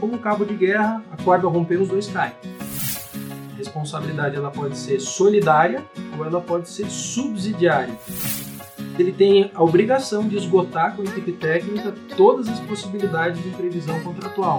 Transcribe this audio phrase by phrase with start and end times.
[0.00, 2.32] como um cabo de guerra, a corda romper, os dois caem.
[3.52, 5.84] A responsabilidade ela pode ser solidária
[6.18, 7.94] ou ela pode ser subsidiária.
[8.98, 14.00] Ele tem a obrigação de esgotar com a equipe técnica todas as possibilidades de previsão
[14.02, 14.58] contratual.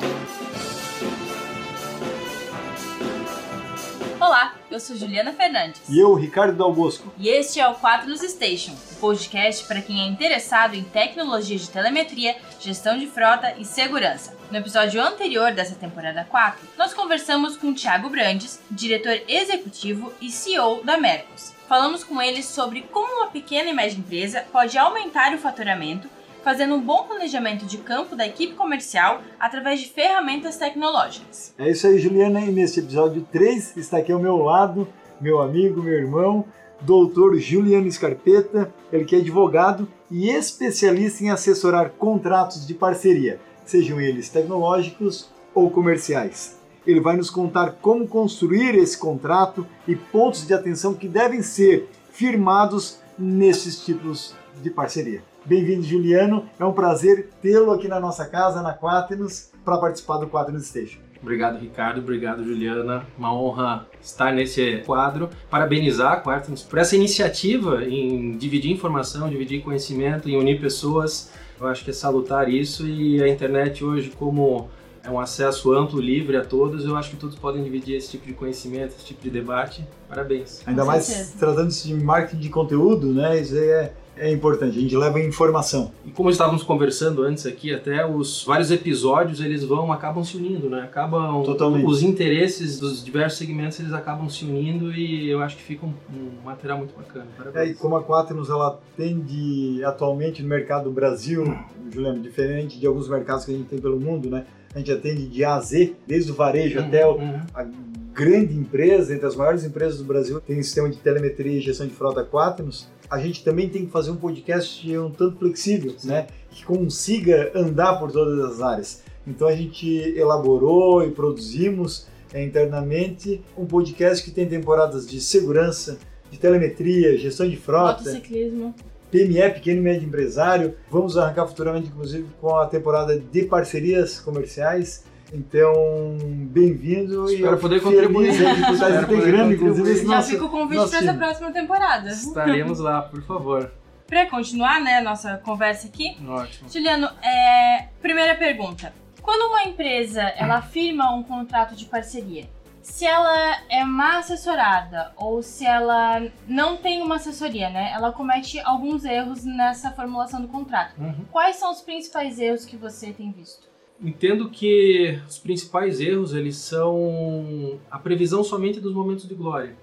[4.20, 5.82] Olá, eu sou Juliana Fernandes.
[5.90, 7.14] E eu, Ricardo Dal Bosco.
[7.18, 11.70] E este é o Quaternos Station, o podcast para quem é interessado em tecnologia de
[11.70, 14.34] telemetria, gestão de frota e segurança.
[14.50, 20.84] No episódio anterior dessa temporada 4, nós conversamos com Thiago Brandes, diretor executivo e CEO
[20.84, 21.54] da Mercos.
[21.68, 26.10] Falamos com ele sobre como uma pequena e média empresa pode aumentar o faturamento
[26.44, 31.54] fazendo um bom planejamento de campo da equipe comercial através de ferramentas tecnológicas.
[31.58, 34.88] É isso aí, Juliana, e neste episódio 3 está aqui ao meu lado
[35.22, 36.44] meu amigo, meu irmão,
[36.82, 44.02] doutor Juliano Scarpeta, ele que é advogado e especialista em assessorar contratos de parceria, sejam
[44.02, 46.60] eles tecnológicos ou comerciais.
[46.88, 51.88] Ele vai nos contar como construir esse contrato e pontos de atenção que devem ser
[52.12, 54.34] firmados nesses tipos
[54.64, 55.22] de parceria.
[55.44, 56.46] Bem-vindo, Juliano.
[56.60, 61.00] É um prazer tê-lo aqui na nossa casa, na Quaternos, para participar do Quaternos Station.
[61.20, 62.00] Obrigado, Ricardo.
[62.00, 63.08] Obrigado, Juliana.
[63.18, 65.30] Uma honra estar nesse quadro.
[65.50, 71.32] Parabenizar a Quaternos por essa iniciativa em dividir informação, dividir conhecimento, em unir pessoas.
[71.60, 74.70] Eu acho que é salutar isso e a internet hoje como
[75.04, 76.86] é um acesso amplo, livre a todos.
[76.86, 79.88] Eu acho que todos podem dividir esse tipo de conhecimento, esse tipo de debate.
[80.08, 80.62] Parabéns.
[80.68, 83.40] Ainda mais tratando-se de marketing de conteúdo, né?
[83.40, 85.92] Isso aí é é importante, a gente leva informação.
[86.06, 90.70] E como estávamos conversando antes aqui, até os vários episódios eles vão, acabam se unindo,
[90.70, 90.82] né?
[90.82, 91.86] Acabam Totalmente.
[91.86, 95.94] os interesses dos diversos segmentos eles acabam se unindo e eu acho que fica um,
[96.14, 97.28] um material muito bacana.
[97.38, 97.68] Parabéns.
[97.68, 101.44] É, e como a Quaternos ela atende atualmente no mercado do Brasil,
[101.92, 104.46] Juliano, diferente de alguns mercados que a gente tem pelo mundo, né?
[104.74, 107.42] A gente atende de A a Z, desde o varejo uhum, até o, uhum.
[107.54, 107.66] a
[108.14, 111.88] grande empresa, entre as maiores empresas do Brasil, tem um sistema de telemetria e gestão
[111.88, 116.08] de frota Quaternos a gente também tem que fazer um podcast um tanto flexível, Sim.
[116.08, 116.28] né?
[116.50, 119.04] Que consiga andar por todas as áreas.
[119.28, 119.86] Então a gente
[120.18, 126.00] elaborou e produzimos é, internamente um podcast que tem temporadas de segurança,
[126.32, 128.74] de telemetria, gestão de frota, motociclismo,
[129.12, 130.76] PME, pequeno e médio empresário.
[130.90, 136.18] Vamos arrancar futuramente, inclusive, com a temporada de parcerias comerciais então,
[136.50, 138.30] bem-vindo e Espero poder contribuir.
[138.36, 142.10] Espero estar integrando, inclusive, esse Já nosso, fica o convite para essa próxima temporada.
[142.10, 143.72] Estaremos lá, por favor.
[144.08, 146.18] Para continuar, né, nossa conversa aqui.
[146.28, 146.70] Ótimo.
[146.70, 147.88] Juliano, é...
[148.02, 148.94] primeira pergunta.
[149.22, 152.50] Quando uma empresa, ela firma um contrato de parceria,
[152.82, 157.92] se ela é mal assessorada ou se ela não tem uma assessoria, né?
[157.94, 161.00] Ela comete alguns erros nessa formulação do contrato.
[161.00, 161.26] Uhum.
[161.32, 163.70] Quais são os principais erros que você tem visto?
[164.00, 169.76] Entendo que os principais erros eles são a previsão somente dos momentos de glória,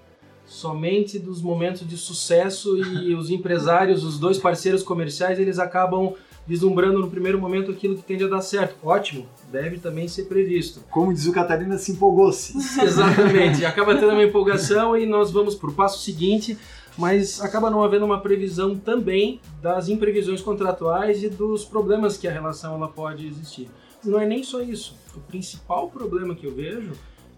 [0.45, 6.15] somente dos momentos de sucesso e os empresários, os dois parceiros comerciais, eles acabam
[6.49, 8.75] vislumbrando no primeiro momento aquilo que tende a dar certo.
[8.83, 10.81] Ótimo, deve também ser previsto.
[10.89, 12.57] Como diz o Catarina, se empolgou-se.
[12.83, 16.57] Exatamente, acaba tendo uma empolgação e nós vamos para o passo seguinte,
[16.97, 22.31] mas acaba não havendo uma previsão também das imprevisões contratuais e dos problemas que a
[22.31, 23.69] relação ela pode existir
[24.03, 24.95] não é nem só isso.
[25.15, 26.93] O principal problema que eu vejo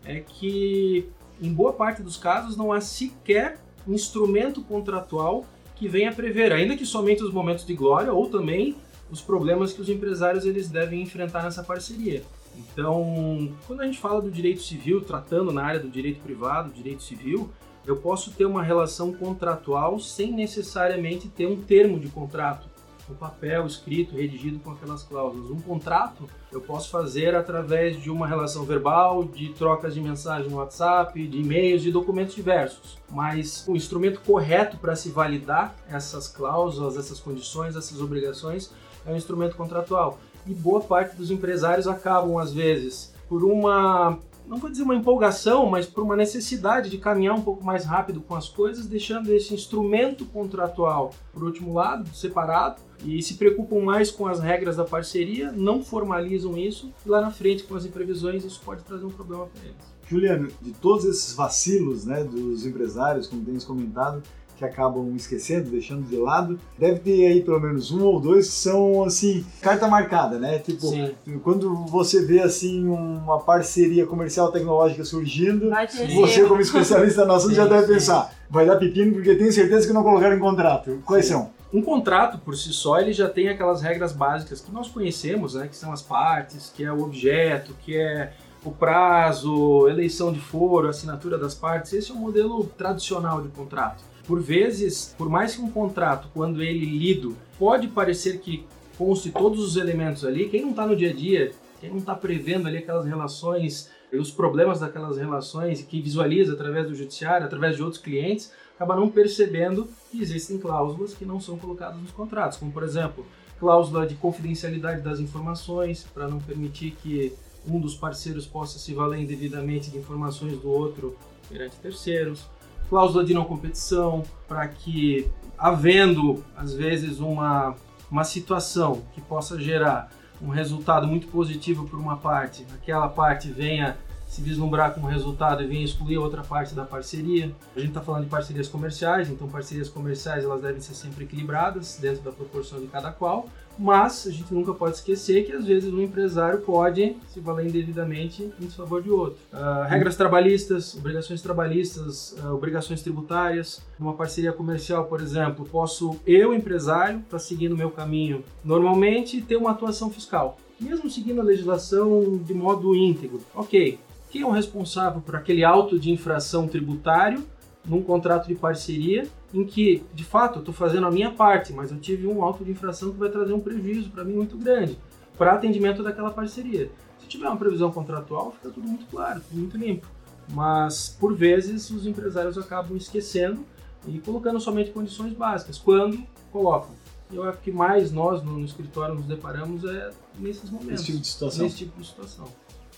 [0.05, 1.05] é que,
[1.41, 5.45] em boa parte dos casos, não há sequer um instrumento contratual
[5.75, 8.75] que venha prever, ainda que somente os momentos de glória ou também
[9.11, 12.23] os problemas que os empresários eles devem enfrentar nessa parceria.
[12.57, 17.03] Então, quando a gente fala do direito civil, tratando na área do direito privado, direito
[17.03, 17.49] civil,
[17.85, 22.71] eu posso ter uma relação contratual sem necessariamente ter um termo de contrato
[23.11, 25.51] um papel escrito, redigido com aquelas cláusulas.
[25.51, 30.57] Um contrato eu posso fazer através de uma relação verbal, de trocas de mensagem no
[30.57, 32.97] WhatsApp, de e-mails, de documentos diversos.
[33.09, 38.71] Mas o instrumento correto para se validar essas cláusulas, essas condições, essas obrigações
[39.05, 40.19] é o instrumento contratual.
[40.45, 45.69] E boa parte dos empresários acabam, às vezes, por uma não vou dizer uma empolgação,
[45.69, 49.53] mas por uma necessidade de caminhar um pouco mais rápido com as coisas, deixando esse
[49.53, 55.51] instrumento contratual por último lado, separado, e se preocupam mais com as regras da parceria,
[55.51, 59.47] não formalizam isso, e lá na frente, com as imprevisões, isso pode trazer um problema
[59.47, 59.91] para eles.
[60.05, 64.21] Juliano, de todos esses vacilos né, dos empresários, como tens comentado,
[64.61, 66.59] que acabam esquecendo, deixando de lado.
[66.77, 70.59] Deve ter aí pelo menos um ou dois que são assim, carta marcada, né?
[70.59, 71.15] Tipo, Sim.
[71.43, 75.71] quando você vê assim uma parceria comercial tecnológica surgindo,
[76.13, 77.93] você como especialista no assunto já deve sim.
[77.93, 81.01] pensar, vai dar pepino porque tenho certeza que não colocaram em contrato.
[81.05, 81.33] Quais sim.
[81.33, 81.49] são?
[81.73, 85.67] Um contrato por si só ele já tem aquelas regras básicas que nós conhecemos, né,
[85.67, 88.33] que são as partes, que é o objeto, que é
[88.63, 91.93] o prazo, eleição de foro, assinatura das partes.
[91.93, 94.10] Esse é o modelo tradicional de contrato.
[94.25, 98.65] Por vezes, por mais que um contrato, quando ele lido, pode parecer que
[98.97, 102.13] conste todos os elementos ali, quem não está no dia a dia, quem não está
[102.13, 107.75] prevendo ali aquelas relações e os problemas daquelas relações, que visualiza através do judiciário, através
[107.75, 112.57] de outros clientes, acaba não percebendo que existem cláusulas que não são colocadas nos contratos,
[112.57, 113.25] como por exemplo,
[113.59, 117.33] cláusula de confidencialidade das informações, para não permitir que
[117.67, 121.15] um dos parceiros possa se valer indevidamente de informações do outro
[121.47, 122.45] perante terceiros,
[122.91, 125.25] cláusula de não competição, para que,
[125.57, 127.73] havendo às vezes uma,
[128.11, 130.11] uma situação que possa gerar
[130.41, 133.97] um resultado muito positivo por uma parte, aquela parte venha
[134.27, 137.55] se vislumbrar com um resultado e venha excluir outra parte da parceria.
[137.75, 141.97] A gente está falando de parcerias comerciais, então parcerias comerciais elas devem ser sempre equilibradas
[141.97, 143.47] dentro da proporção de cada qual,
[143.77, 148.51] mas a gente nunca pode esquecer que às vezes um empresário pode se valer indevidamente
[148.59, 149.37] em favor de outro.
[149.51, 153.81] Uh, regras trabalhistas, obrigações trabalhistas, uh, obrigações tributárias.
[153.99, 159.41] Numa parceria comercial, por exemplo, posso eu, empresário, estar tá seguindo o meu caminho normalmente
[159.41, 160.57] ter uma atuação fiscal.
[160.79, 163.41] Mesmo seguindo a legislação de modo íntegro.
[163.53, 163.99] Ok,
[164.31, 167.43] quem é o responsável por aquele auto de infração tributário
[167.85, 171.91] num contrato de parceria em que, de fato, eu estou fazendo a minha parte, mas
[171.91, 174.97] eu tive um auto de infração que vai trazer um prejuízo para mim muito grande
[175.37, 176.91] para atendimento daquela parceria.
[177.19, 180.07] Se tiver uma previsão contratual, fica tudo muito claro, tudo muito limpo.
[180.49, 183.65] Mas, por vezes, os empresários acabam esquecendo
[184.07, 186.91] e colocando somente condições básicas, quando colocam.
[187.31, 190.91] Eu acho que mais nós no, no escritório nos deparamos é nesses momentos.
[190.91, 191.63] Nesse tipo de situação.
[191.63, 192.47] Nesse tipo de situação.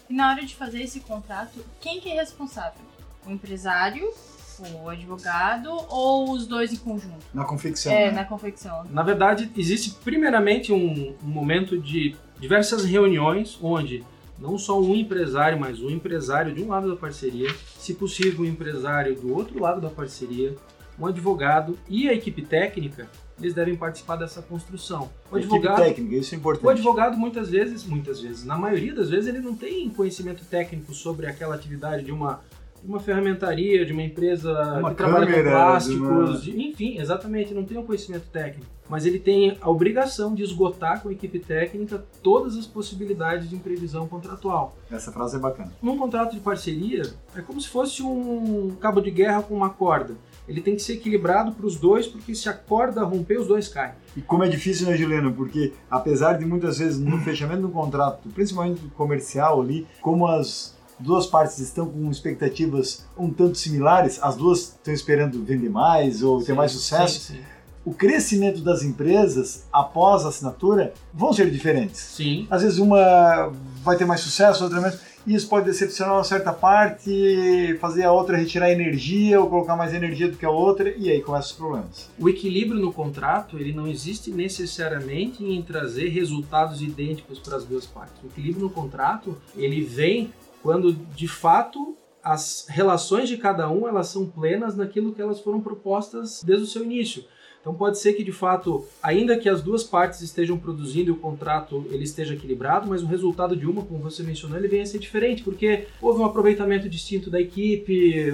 [0.09, 2.81] E na hora de fazer esse contrato, quem que é responsável?
[3.25, 4.11] O empresário
[4.59, 7.25] o advogado ou os dois em conjunto?
[7.33, 7.91] Na confecção.
[7.91, 8.11] É, né?
[8.11, 8.85] na confecção.
[8.89, 14.03] Na verdade, existe primeiramente um, um momento de diversas reuniões onde
[14.37, 18.47] não só um empresário, mas um empresário de um lado da parceria, se possível um
[18.47, 20.55] empresário do outro lado da parceria,
[20.99, 23.07] um advogado e a equipe técnica,
[23.39, 25.09] eles devem participar dessa construção.
[25.31, 26.65] O advogado, equipe técnica, isso é importante.
[26.65, 30.93] O advogado muitas vezes, muitas vezes, na maioria das vezes ele não tem conhecimento técnico
[30.93, 32.41] sobre aquela atividade de uma
[32.85, 36.37] uma ferramentaria, de uma empresa uma que trabalha com plásticos, uma...
[36.37, 38.71] de, enfim, exatamente, não tem um conhecimento técnico.
[38.89, 43.55] Mas ele tem a obrigação de esgotar com a equipe técnica todas as possibilidades de
[43.55, 44.75] imprevisão contratual.
[44.91, 45.71] Essa frase é bacana.
[45.81, 47.03] Num contrato de parceria,
[47.35, 50.15] é como se fosse um cabo de guerra com uma corda.
[50.47, 53.69] Ele tem que ser equilibrado para os dois, porque se a corda romper, os dois
[53.69, 53.93] caem.
[54.15, 55.33] E como é difícil, né, Juliano?
[55.33, 61.27] Porque apesar de muitas vezes no fechamento do contrato, principalmente comercial ali, como as duas
[61.27, 66.47] partes estão com expectativas um tanto similares, as duas estão esperando vender mais ou sim,
[66.47, 67.19] ter mais sucesso.
[67.19, 67.41] Sim, sim.
[67.85, 71.99] O crescimento das empresas após a assinatura vão ser diferentes.
[71.99, 72.47] Sim.
[72.49, 73.51] Às vezes uma
[73.83, 74.97] vai ter mais sucesso, outra menos.
[75.25, 79.93] E isso pode decepcionar uma certa parte, fazer a outra retirar energia ou colocar mais
[79.93, 82.09] energia do que a outra, e aí começam os problemas.
[82.19, 87.85] O equilíbrio no contrato, ele não existe necessariamente em trazer resultados idênticos para as duas
[87.85, 88.21] partes.
[88.21, 94.07] O equilíbrio no contrato, ele vem quando de fato as relações de cada um elas
[94.07, 97.25] são plenas naquilo que elas foram propostas desde o seu início.
[97.63, 101.15] Então pode ser que de fato, ainda que as duas partes estejam produzindo e o
[101.15, 104.85] contrato ele esteja equilibrado, mas o resultado de uma, como você mencionou, ele venha a
[104.85, 108.29] ser diferente, porque houve um aproveitamento distinto da equipe,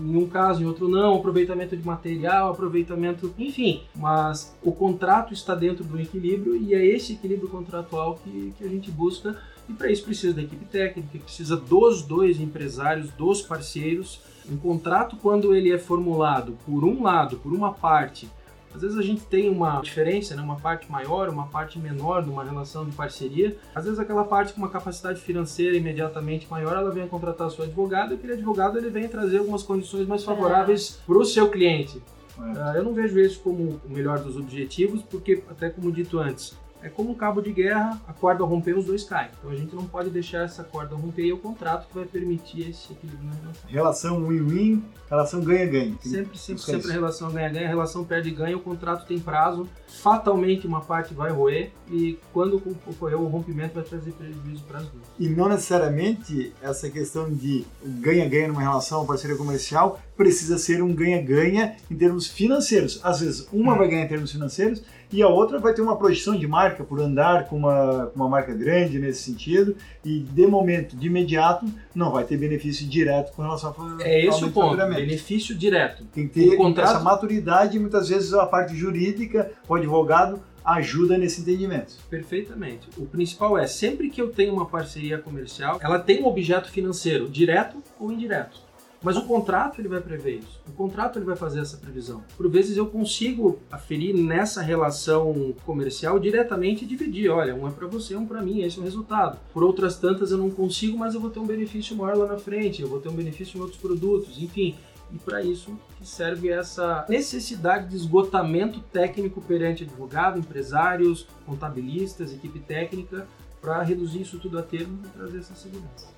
[0.00, 3.82] em um caso, em outro não, aproveitamento de material, aproveitamento, enfim.
[3.94, 8.68] Mas o contrato está dentro do equilíbrio e é esse equilíbrio contratual que, que a
[8.68, 14.20] gente busca e para isso precisa da equipe técnica, precisa dos dois empresários, dos parceiros.
[14.50, 18.28] Um contrato, quando ele é formulado por um lado, por uma parte,
[18.76, 20.42] às vezes a gente tem uma diferença, né?
[20.42, 23.56] uma parte maior, uma parte menor numa relação de parceria.
[23.74, 28.12] Às vezes aquela parte com uma capacidade financeira imediatamente maior, ela vem contratar seu advogado
[28.12, 31.06] e aquele advogado ele vem trazer algumas condições mais favoráveis é.
[31.06, 32.02] para o seu cliente.
[32.38, 32.78] É.
[32.78, 36.54] Eu não vejo isso como o melhor dos objetivos, porque, até como dito antes,
[36.86, 39.28] é como um cabo de guerra, a corda romper, os dois caem.
[39.38, 42.04] Então a gente não pode deixar essa corda romper e é o contrato que vai
[42.04, 43.70] permitir esse equilíbrio na relação.
[43.70, 45.98] Relação win-win, relação ganha-ganha.
[46.00, 50.80] Sempre, sempre, sempre a relação ganha-ganha, a relação perde-ganha, o contrato tem prazo, fatalmente uma
[50.80, 55.04] parte vai roer e quando ocorrer o rompimento vai trazer prejuízo para as duas.
[55.18, 61.76] E não necessariamente essa questão de ganha-ganha numa relação, parceria comercial, precisa ser um ganha-ganha
[61.90, 63.00] em termos financeiros.
[63.02, 66.36] Às vezes uma vai ganhar em termos financeiros e a outra vai ter uma projeção
[66.36, 71.06] de marca por andar com uma, uma marca grande nesse sentido e de momento, de
[71.06, 76.04] imediato, não vai ter benefício direto com relação a É esse o ponto, benefício direto.
[76.12, 76.90] Tem que ter contrato...
[76.90, 81.94] essa maturidade muitas vezes a parte jurídica, o advogado ajuda nesse entendimento.
[82.10, 82.88] Perfeitamente.
[82.96, 87.28] O principal é, sempre que eu tenho uma parceria comercial, ela tem um objeto financeiro,
[87.28, 88.66] direto ou indireto.
[89.02, 90.60] Mas o contrato ele vai prever isso.
[90.66, 92.24] O contrato ele vai fazer essa previsão.
[92.36, 97.30] Por vezes eu consigo aferir nessa relação comercial diretamente e dividir.
[97.30, 99.38] Olha, um é para você, um para mim, esse é o resultado.
[99.52, 102.38] Por outras tantas eu não consigo, mas eu vou ter um benefício maior lá na
[102.38, 104.74] frente, eu vou ter um benefício em outros produtos, enfim.
[105.12, 112.58] E para isso que serve essa necessidade de esgotamento técnico perante advogado, empresários, contabilistas, equipe
[112.58, 113.26] técnica,
[113.60, 116.08] para reduzir isso tudo a termo e trazer essa segurança.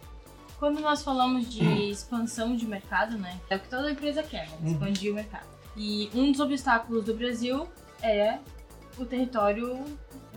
[0.58, 4.56] Quando nós falamos de expansão de mercado, né, é o que toda empresa quer, né,
[4.60, 4.72] uhum.
[4.72, 5.46] expandir o mercado.
[5.76, 7.68] E um dos obstáculos do Brasil
[8.02, 8.38] é
[8.98, 9.84] o território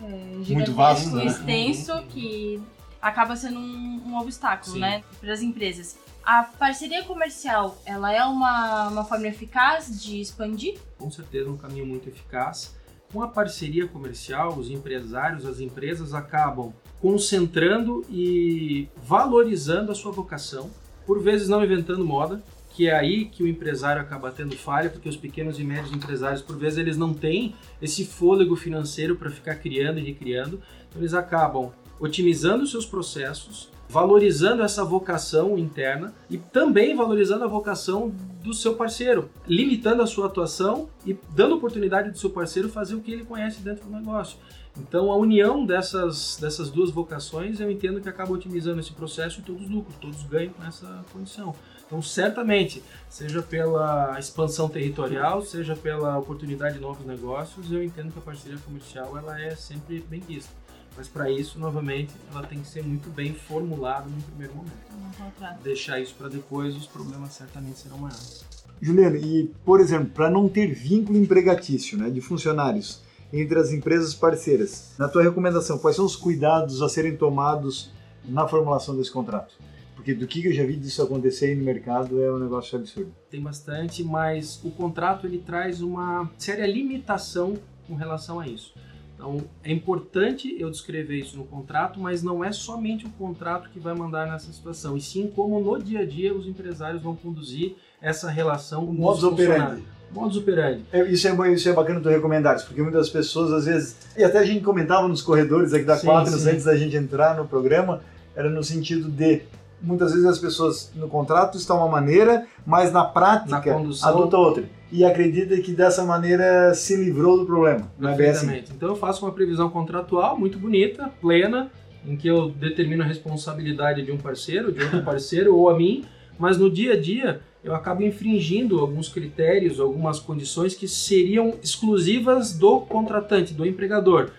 [0.00, 1.26] é, gigantesco, vasto, né?
[1.26, 2.06] extenso, uhum.
[2.06, 2.62] que
[3.00, 4.80] acaba sendo um, um obstáculo, Sim.
[4.80, 5.98] né, para as empresas.
[6.24, 10.78] A parceria comercial, ela é uma, uma forma eficaz de expandir?
[10.96, 12.74] Com certeza, um caminho muito eficaz.
[13.12, 20.70] Com a parceria comercial, os empresários, as empresas acabam concentrando e valorizando a sua vocação,
[21.04, 25.08] por vezes não inventando moda, que é aí que o empresário acaba tendo falha, porque
[25.08, 29.56] os pequenos e médios empresários, por vezes, eles não têm esse fôlego financeiro para ficar
[29.56, 36.38] criando e recriando, então eles acabam otimizando os seus processos, valorizando essa vocação interna e
[36.38, 38.10] também valorizando a vocação
[38.42, 43.00] do seu parceiro, limitando a sua atuação e dando oportunidade do seu parceiro fazer o
[43.00, 44.38] que ele conhece dentro do negócio.
[44.78, 49.42] Então, a união dessas, dessas duas vocações, eu entendo que acaba otimizando esse processo e
[49.42, 51.54] todos lucram, todos ganham nessa condição.
[51.86, 58.18] Então, certamente, seja pela expansão territorial, seja pela oportunidade de novos negócios, eu entendo que
[58.18, 60.61] a parceria comercial ela é sempre bem vista.
[60.96, 65.62] Mas para isso, novamente, ela tem que ser muito bem formulada no primeiro momento.
[65.62, 68.44] Deixar isso para depois, os problemas certamente serão maiores.
[68.80, 73.00] Juliano, e por exemplo, para não ter vínculo empregatício né, de funcionários
[73.32, 77.90] entre as empresas parceiras, na tua recomendação, quais são os cuidados a serem tomados
[78.24, 79.54] na formulação desse contrato?
[79.94, 83.14] Porque do que eu já vi disso acontecer aí no mercado é um negócio absurdo.
[83.30, 87.56] Tem bastante, mas o contrato ele traz uma séria limitação
[87.86, 88.74] com relação a isso.
[89.22, 93.78] Então, é importante eu descrever isso no contrato, mas não é somente o contrato que
[93.78, 97.76] vai mandar nessa situação, e sim como no dia a dia os empresários vão conduzir
[98.00, 99.84] essa relação com os operandi.
[100.10, 100.82] Modus operandi.
[100.92, 104.40] É, isso, é, isso é bacana tu recomendar, porque muitas pessoas, às vezes, e até
[104.40, 108.02] a gente comentava nos corredores aqui da Quatro, antes da gente entrar no programa,
[108.34, 109.42] era no sentido de
[109.82, 114.64] muitas vezes as pessoas no contrato estão uma maneira, mas na prática na adota outra.
[114.90, 117.90] E acredita que dessa maneira se livrou do problema.
[117.98, 118.62] Não é bem assim?
[118.74, 121.70] Então eu faço uma previsão contratual muito bonita, plena,
[122.06, 126.04] em que eu determino a responsabilidade de um parceiro, de outro parceiro ou a mim,
[126.38, 132.52] mas no dia a dia eu acabo infringindo alguns critérios, algumas condições que seriam exclusivas
[132.52, 134.30] do contratante, do empregador.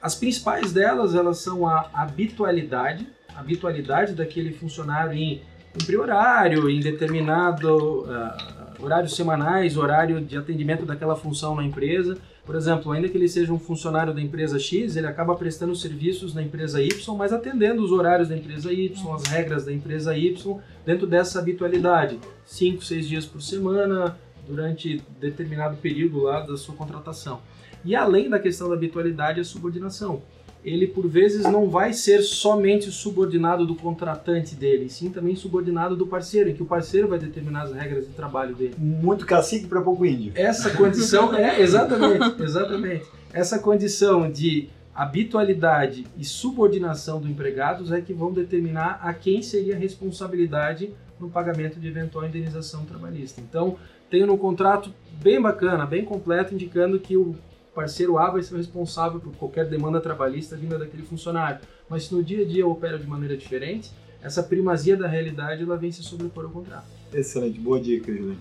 [0.00, 3.06] As principais delas, elas são a habitualidade,
[3.40, 5.40] habitualidade daquele funcionário em
[5.72, 12.18] cumprir horário, em determinado uh, horários semanais, horário de atendimento daquela função na empresa.
[12.44, 16.32] Por exemplo, ainda que ele seja um funcionário da empresa X, ele acaba prestando serviços
[16.34, 20.58] na empresa Y, mas atendendo os horários da empresa Y, as regras da empresa Y,
[20.86, 22.18] dentro dessa habitualidade.
[22.46, 24.16] Cinco, seis dias por semana,
[24.46, 27.40] durante determinado período lá da sua contratação.
[27.84, 30.22] E além da questão da habitualidade, a subordinação
[30.64, 36.06] ele por vezes não vai ser somente subordinado do contratante dele, sim também subordinado do
[36.06, 38.74] parceiro, em que o parceiro vai determinar as regras de trabalho dele.
[38.78, 40.32] Muito cacique para pouco índio.
[40.34, 43.06] Essa condição é exatamente, exatamente.
[43.32, 49.76] Essa condição de habitualidade e subordinação do empregado é que vão determinar a quem seria
[49.76, 53.40] a responsabilidade no pagamento de eventual indenização trabalhista.
[53.40, 53.76] Então,
[54.10, 57.36] tenho no contrato bem bacana, bem completo, indicando que o
[57.74, 61.60] parceiro A vai ser o responsável por qualquer demanda trabalhista vinda daquele funcionário.
[61.88, 63.90] Mas se no dia a dia opera de maneira diferente,
[64.22, 66.86] essa primazia da realidade ela vem se sobrepor ao contrato.
[67.12, 68.38] Excelente, boa dica, Juliane.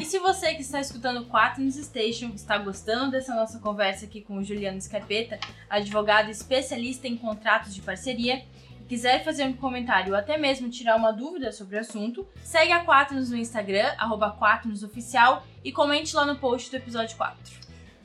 [0.00, 4.20] E se você que está escutando o Quaternos Station está gostando dessa nossa conversa aqui
[4.20, 5.38] com o Juliano Scarpeta,
[5.68, 8.42] advogado especialista em contratos de parceria,
[8.80, 12.70] e quiser fazer um comentário ou até mesmo tirar uma dúvida sobre o assunto, segue
[12.70, 14.36] a Quaternos no Instagram, arroba
[14.84, 17.61] Oficial, e comente lá no post do episódio 4.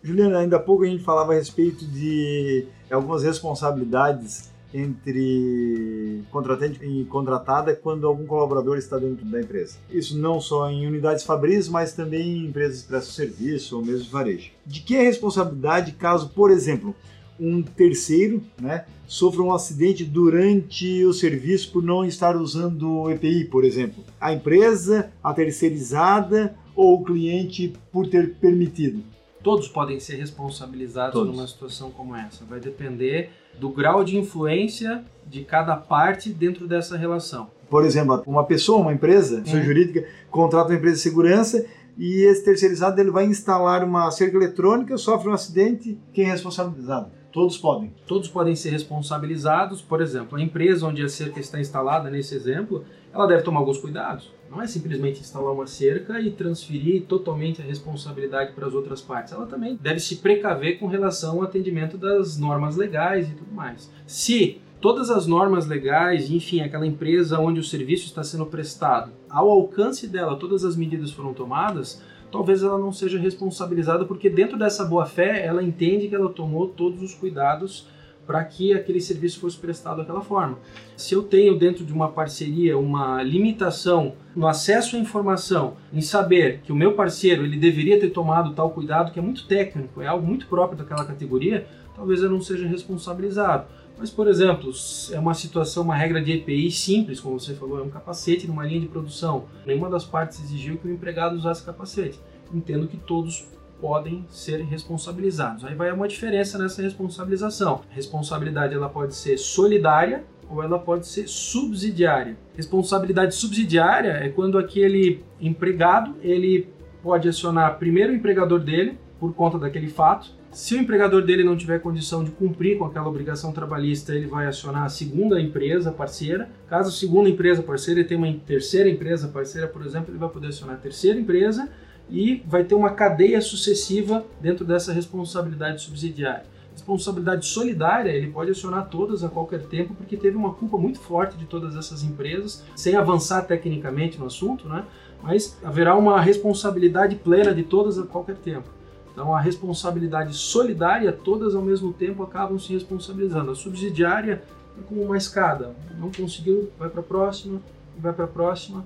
[0.07, 7.03] Juliana, ainda há pouco a gente falava a respeito de algumas responsabilidades entre contratante e
[7.05, 9.77] contratada quando algum colaborador está dentro da empresa.
[9.91, 14.09] Isso não só em unidades fabris, mas também em empresas de presto serviço ou mesmo
[14.09, 14.51] varejo.
[14.65, 16.95] De que é responsabilidade caso, por exemplo,
[17.37, 23.43] um terceiro né, sofra um acidente durante o serviço por não estar usando o EPI,
[23.45, 24.03] por exemplo?
[24.21, 29.03] A empresa, a terceirizada ou o cliente por ter permitido?
[29.47, 31.33] Todos podem ser responsabilizados Todos.
[31.33, 32.43] numa situação como essa.
[32.43, 37.49] Vai depender do grau de influência de cada parte dentro dessa relação.
[37.69, 41.65] Por exemplo, uma pessoa, uma empresa, pessoa jurídica, contrata uma empresa de segurança
[41.97, 47.09] e esse terceirizado ele vai instalar uma cerca eletrônica, sofre um acidente, quem é responsabilizado?
[47.31, 47.93] Todos podem.
[48.05, 49.81] Todos podem ser responsabilizados.
[49.81, 53.77] Por exemplo, a empresa onde a cerca está instalada, nesse exemplo, ela deve tomar alguns
[53.77, 54.29] cuidados.
[54.49, 59.33] Não é simplesmente instalar uma cerca e transferir totalmente a responsabilidade para as outras partes.
[59.33, 63.91] Ela também deve se precaver com relação ao atendimento das normas legais e tudo mais.
[64.05, 69.49] Se todas as normas legais, enfim, aquela empresa onde o serviço está sendo prestado, ao
[69.49, 72.01] alcance dela, todas as medidas foram tomadas,
[72.31, 77.01] talvez ela não seja responsabilizada, porque dentro dessa boa-fé ela entende que ela tomou todos
[77.01, 77.87] os cuidados
[78.27, 80.59] para que aquele serviço fosse prestado daquela forma.
[80.97, 86.59] Se eu tenho dentro de uma parceria uma limitação no acesso à informação, em saber
[86.61, 90.07] que o meu parceiro ele deveria ter tomado tal cuidado, que é muito técnico, é
[90.07, 91.65] algo muito próprio daquela categoria,
[91.95, 93.65] talvez eu não seja responsabilizado.
[93.97, 94.71] Mas, por exemplo,
[95.11, 98.63] é uma situação, uma regra de EPI simples, como você falou, é um capacete numa
[98.63, 99.45] linha de produção.
[99.65, 102.19] Nenhuma das partes exigiu que o empregado usasse capacete.
[102.53, 103.47] Entendo que todos
[103.81, 105.63] podem ser responsabilizados.
[105.65, 107.81] Aí vai uma diferença nessa responsabilização.
[107.91, 112.37] A responsabilidade ela pode ser solidária ou ela pode ser subsidiária.
[112.55, 116.69] Responsabilidade subsidiária é quando aquele empregado ele
[117.03, 120.35] pode acionar primeiro o empregador dele por conta daquele fato.
[120.51, 124.47] Se o empregador dele não tiver condição de cumprir com aquela obrigação trabalhista, ele vai
[124.47, 126.49] acionar a segunda empresa parceira.
[126.67, 130.47] Caso a segunda empresa parceira tenha uma terceira empresa parceira, por exemplo, ele vai poder
[130.47, 131.69] acionar a terceira empresa
[132.09, 136.45] e vai ter uma cadeia sucessiva dentro dessa responsabilidade subsidiária.
[136.73, 141.35] Responsabilidade solidária, ele pode acionar todas a qualquer tempo, porque teve uma culpa muito forte
[141.35, 144.85] de todas essas empresas, sem avançar tecnicamente no assunto, né?
[145.21, 148.69] mas haverá uma responsabilidade plena de todas a qualquer tempo.
[149.11, 153.49] Então, a responsabilidade solidária, todas ao mesmo tempo acabam se responsabilizando.
[153.49, 154.43] A subsidiária
[154.77, 157.59] é como uma escada, não conseguiu, vai para a próxima,
[157.97, 158.85] vai para a próxima.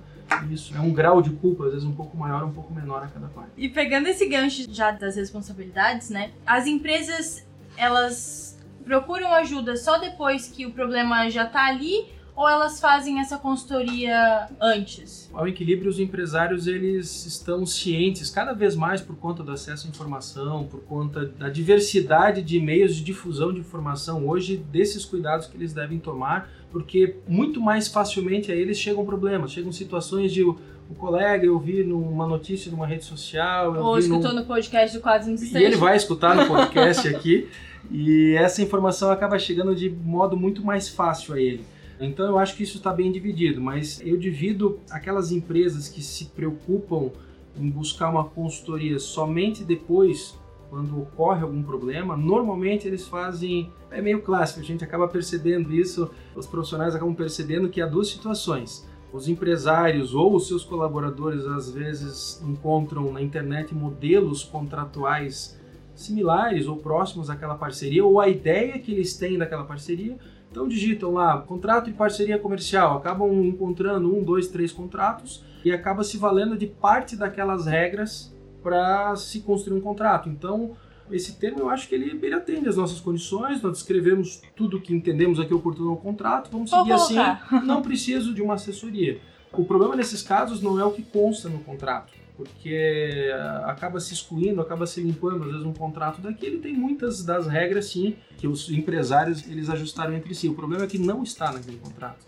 [0.50, 3.08] Isso é um grau de culpa, às vezes um pouco maior, um pouco menor a
[3.08, 3.50] cada parte.
[3.56, 6.30] E pegando esse gancho já das responsabilidades, né?
[6.46, 12.80] As empresas, elas procuram ajuda só depois que o problema já tá ali ou elas
[12.80, 15.30] fazem essa consultoria antes?
[15.32, 19.90] Ao equilíbrio, os empresários eles estão cientes cada vez mais por conta do acesso à
[19.90, 25.56] informação, por conta da diversidade de meios de difusão de informação hoje, desses cuidados que
[25.56, 30.58] eles devem tomar, porque muito mais facilmente a eles chegam problemas, chegam situações de o,
[30.90, 34.96] o colega eu vi numa notícia numa rede social, Ou vi num- escutou no podcast
[34.96, 35.64] do Quadros e Insistente?
[35.64, 37.48] ele vai escutar no podcast aqui
[37.90, 41.64] e essa informação acaba chegando de modo muito mais fácil a ele.
[42.00, 46.24] Então eu acho que isso está bem dividido, mas eu divido aquelas empresas que se
[46.26, 47.10] preocupam
[47.56, 50.34] em buscar uma consultoria somente depois,
[50.72, 52.16] quando ocorre algum problema.
[52.16, 57.68] Normalmente eles fazem, é meio clássico, a gente acaba percebendo isso, os profissionais acabam percebendo
[57.68, 58.88] que há duas situações.
[59.12, 65.60] Os empresários ou os seus colaboradores às vezes encontram na internet modelos contratuais
[65.94, 70.16] similares ou próximos àquela parceria, ou a ideia que eles têm daquela parceria.
[70.50, 76.02] Então digitam lá contrato de parceria comercial, acabam encontrando um, dois, três contratos e acaba
[76.02, 78.31] se valendo de parte daquelas regras
[78.62, 80.28] para se construir um contrato.
[80.28, 80.72] Então
[81.10, 84.94] esse termo eu acho que ele, ele atende às nossas condições, nós descrevemos tudo que
[84.94, 87.62] entendemos aqui oportuno ao contrato, vamos Vou seguir assim, colocar.
[87.66, 89.18] não preciso de uma assessoria.
[89.52, 94.14] O problema nesses casos não é o que consta no contrato, porque ah, acaba se
[94.14, 98.48] excluindo, acaba se limpando, às vezes um contrato daquele tem muitas das regras sim que
[98.48, 100.48] os empresários eles ajustaram entre si.
[100.48, 102.24] O problema é que não está naquele contrato.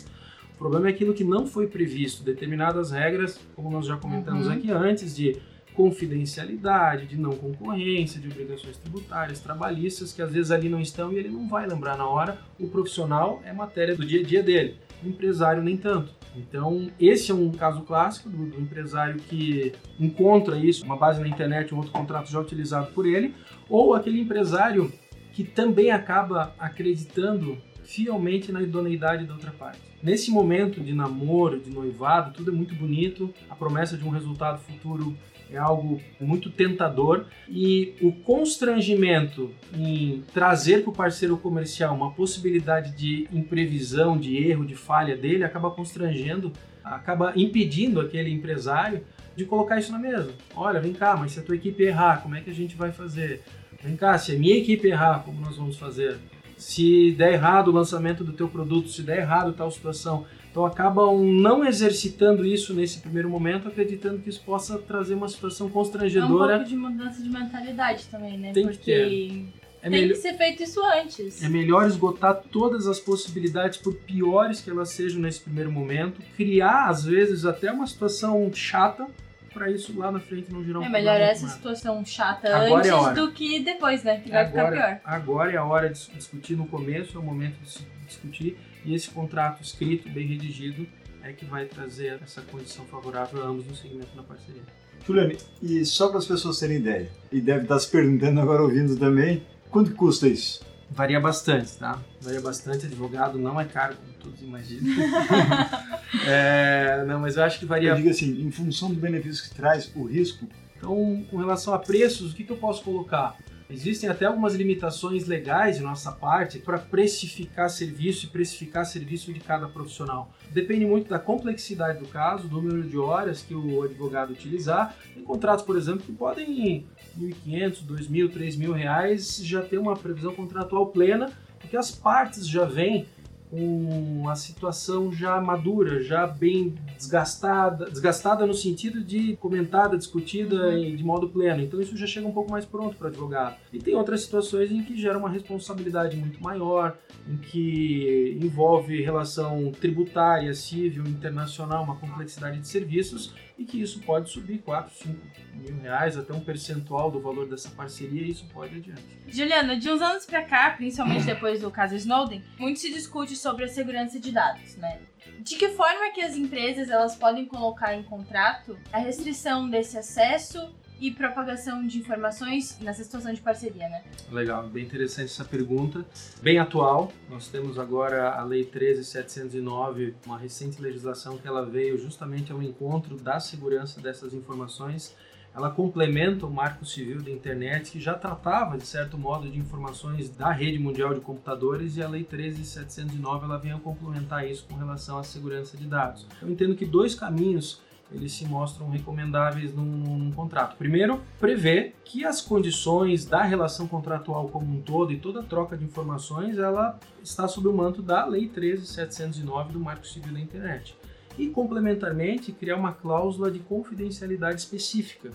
[0.54, 4.52] O problema é aquilo que não foi previsto, determinadas regras, como nós já comentamos Uhum.
[4.52, 5.36] aqui antes, de
[5.74, 11.16] confidencialidade, de não concorrência, de obrigações tributárias, trabalhistas, que às vezes ali não estão e
[11.16, 12.38] ele não vai lembrar na hora.
[12.58, 16.12] O profissional é matéria do dia a dia dele, o empresário nem tanto.
[16.36, 21.28] Então, esse é um caso clássico do, do empresário que encontra isso, uma base na
[21.28, 23.34] internet, um outro contrato já utilizado por ele,
[23.68, 24.92] ou aquele empresário
[25.32, 29.80] que também acaba acreditando fielmente na idoneidade da outra parte.
[30.02, 34.60] Nesse momento de namoro, de noivado, tudo é muito bonito, a promessa de um resultado
[34.60, 35.16] futuro
[35.50, 42.96] é algo muito tentador e o constrangimento em trazer para o parceiro comercial uma possibilidade
[42.96, 46.52] de imprevisão, de erro, de falha dele acaba constrangendo,
[46.82, 49.02] acaba impedindo aquele empresário
[49.36, 50.32] de colocar isso na mesa.
[50.54, 52.92] Olha, vem cá, mas se a tua equipe errar, como é que a gente vai
[52.92, 53.42] fazer?
[53.82, 56.16] Vem cá, se a minha equipe errar, como nós vamos fazer?
[56.56, 60.24] Se der errado o lançamento do teu produto, se der errado tal situação,
[60.54, 65.68] então acabam não exercitando isso nesse primeiro momento, acreditando que isso possa trazer uma situação
[65.68, 66.52] constrangedora.
[66.52, 68.52] É um pouco de mudança de mentalidade também, né?
[68.52, 69.46] Tem Porque que ter.
[69.82, 71.42] É, tem melhor, que ser feito isso antes.
[71.42, 76.88] é melhor esgotar todas as possibilidades, por piores que elas sejam nesse primeiro momento, criar
[76.88, 79.08] às vezes até uma situação chata
[79.52, 82.90] para isso lá na frente não gerar um É melhor essa situação chata Agora é
[82.90, 84.20] antes do que depois, né?
[84.20, 84.78] Que vai ficar pior.
[84.78, 88.94] agora, agora é a hora de discutir no começo, é o momento de discutir, e
[88.94, 90.86] esse contrato escrito, bem redigido,
[91.22, 94.62] é que vai trazer essa condição favorável a ambos no segmento da parceria.
[95.06, 98.96] Juliane, e só para as pessoas terem ideia, e deve estar se perguntando agora ouvindo
[98.96, 100.64] também, quanto custa isso?
[100.90, 102.00] Varia bastante, tá?
[102.20, 104.84] Varia bastante, advogado não é caro, como todos imaginam.
[106.26, 109.54] É, não, mas eu acho que varia Eu digo assim, em função do benefício que
[109.54, 113.36] traz, o risco, Então, com relação a preços, o que, que eu posso colocar?
[113.70, 119.40] Existem até algumas limitações legais de nossa parte para precificar serviço e precificar serviço de
[119.40, 120.30] cada profissional.
[120.50, 124.94] Depende muito da complexidade do caso, do número de horas que o advogado utilizar.
[125.14, 126.86] Tem contratos, por exemplo, que podem R$
[127.18, 132.66] 1.500, R$ 2.000, 3.000 reais já ter uma previsão contratual plena, porque as partes já
[132.66, 133.06] vêm
[133.54, 140.96] com a situação já madura, já bem desgastada, desgastada no sentido de comentada, discutida e
[140.96, 141.62] de modo pleno.
[141.62, 143.56] Então isso já chega um pouco mais pronto para o advogado.
[143.72, 149.70] E tem outras situações em que gera uma responsabilidade muito maior, em que envolve relação
[149.70, 155.18] tributária, civil, internacional, uma complexidade de serviços e que isso pode subir 4, 5
[155.54, 159.02] mil reais, até um percentual do valor dessa parceria e isso pode adiante.
[159.28, 163.64] Juliana, de uns anos pra cá, principalmente depois do caso Snowden, muito se discute sobre
[163.64, 165.00] a segurança de dados, né?
[165.40, 170.74] De que forma que as empresas elas podem colocar em contrato a restrição desse acesso
[171.04, 174.02] e propagação de informações nessa situação de parceria, né?
[174.32, 176.02] Legal, bem interessante essa pergunta.
[176.40, 182.50] Bem atual, nós temos agora a Lei 13709, uma recente legislação que ela veio justamente
[182.52, 185.14] ao encontro da segurança dessas informações.
[185.54, 190.30] Ela complementa o Marco Civil da Internet, que já tratava, de certo modo, de informações
[190.30, 194.74] da rede mundial de computadores, e a Lei 13709 ela vem a complementar isso com
[194.74, 196.26] relação à segurança de dados.
[196.40, 200.76] Eu entendo que dois caminhos eles se mostram recomendáveis num, num, contrato.
[200.76, 205.84] Primeiro, prevê que as condições da relação contratual como um todo e toda troca de
[205.84, 210.96] informações ela está sob o manto da Lei 13709 do Marco Civil da Internet.
[211.36, 215.30] E, complementarmente, criar uma cláusula de confidencialidade específica,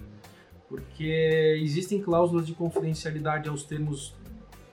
[0.69, 4.13] porque existem cláusulas de confidencialidade aos termos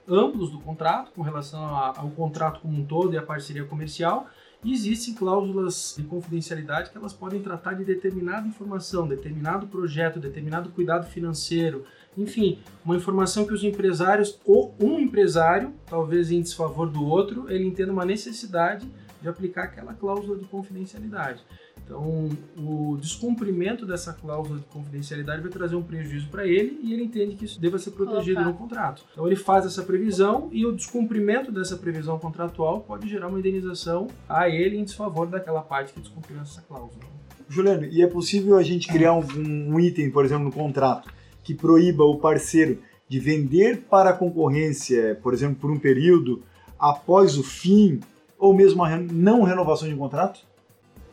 [0.07, 4.27] amplos do contrato, com relação ao contrato como um todo e à parceria comercial,
[4.73, 11.07] existem cláusulas de confidencialidade que elas podem tratar de determinada informação, determinado projeto, determinado cuidado
[11.07, 11.85] financeiro,
[12.17, 17.65] enfim, uma informação que os empresários, ou um empresário, talvez em desfavor do outro, ele
[17.65, 21.43] entenda uma necessidade de aplicar aquela cláusula de confidencialidade.
[21.87, 27.03] Então, o descumprimento dessa cláusula de confidencialidade vai trazer um prejuízo para ele e ele
[27.03, 28.49] entende que isso deva ser protegido Opa.
[28.49, 29.05] no contrato.
[29.13, 34.07] Então, ele faz essa previsão e o descumprimento dessa previsão contratual pode gerar uma indenização
[34.27, 37.05] a ele em desfavor daquela parte que descumpriu essa cláusula.
[37.47, 41.09] Juliano, e é possível a gente criar um, um item, por exemplo, no contrato,
[41.41, 46.43] que proíba o parceiro de vender para a concorrência, por exemplo, por um período
[46.77, 48.01] após o fim,
[48.37, 50.46] ou mesmo a não renovação de um contrato?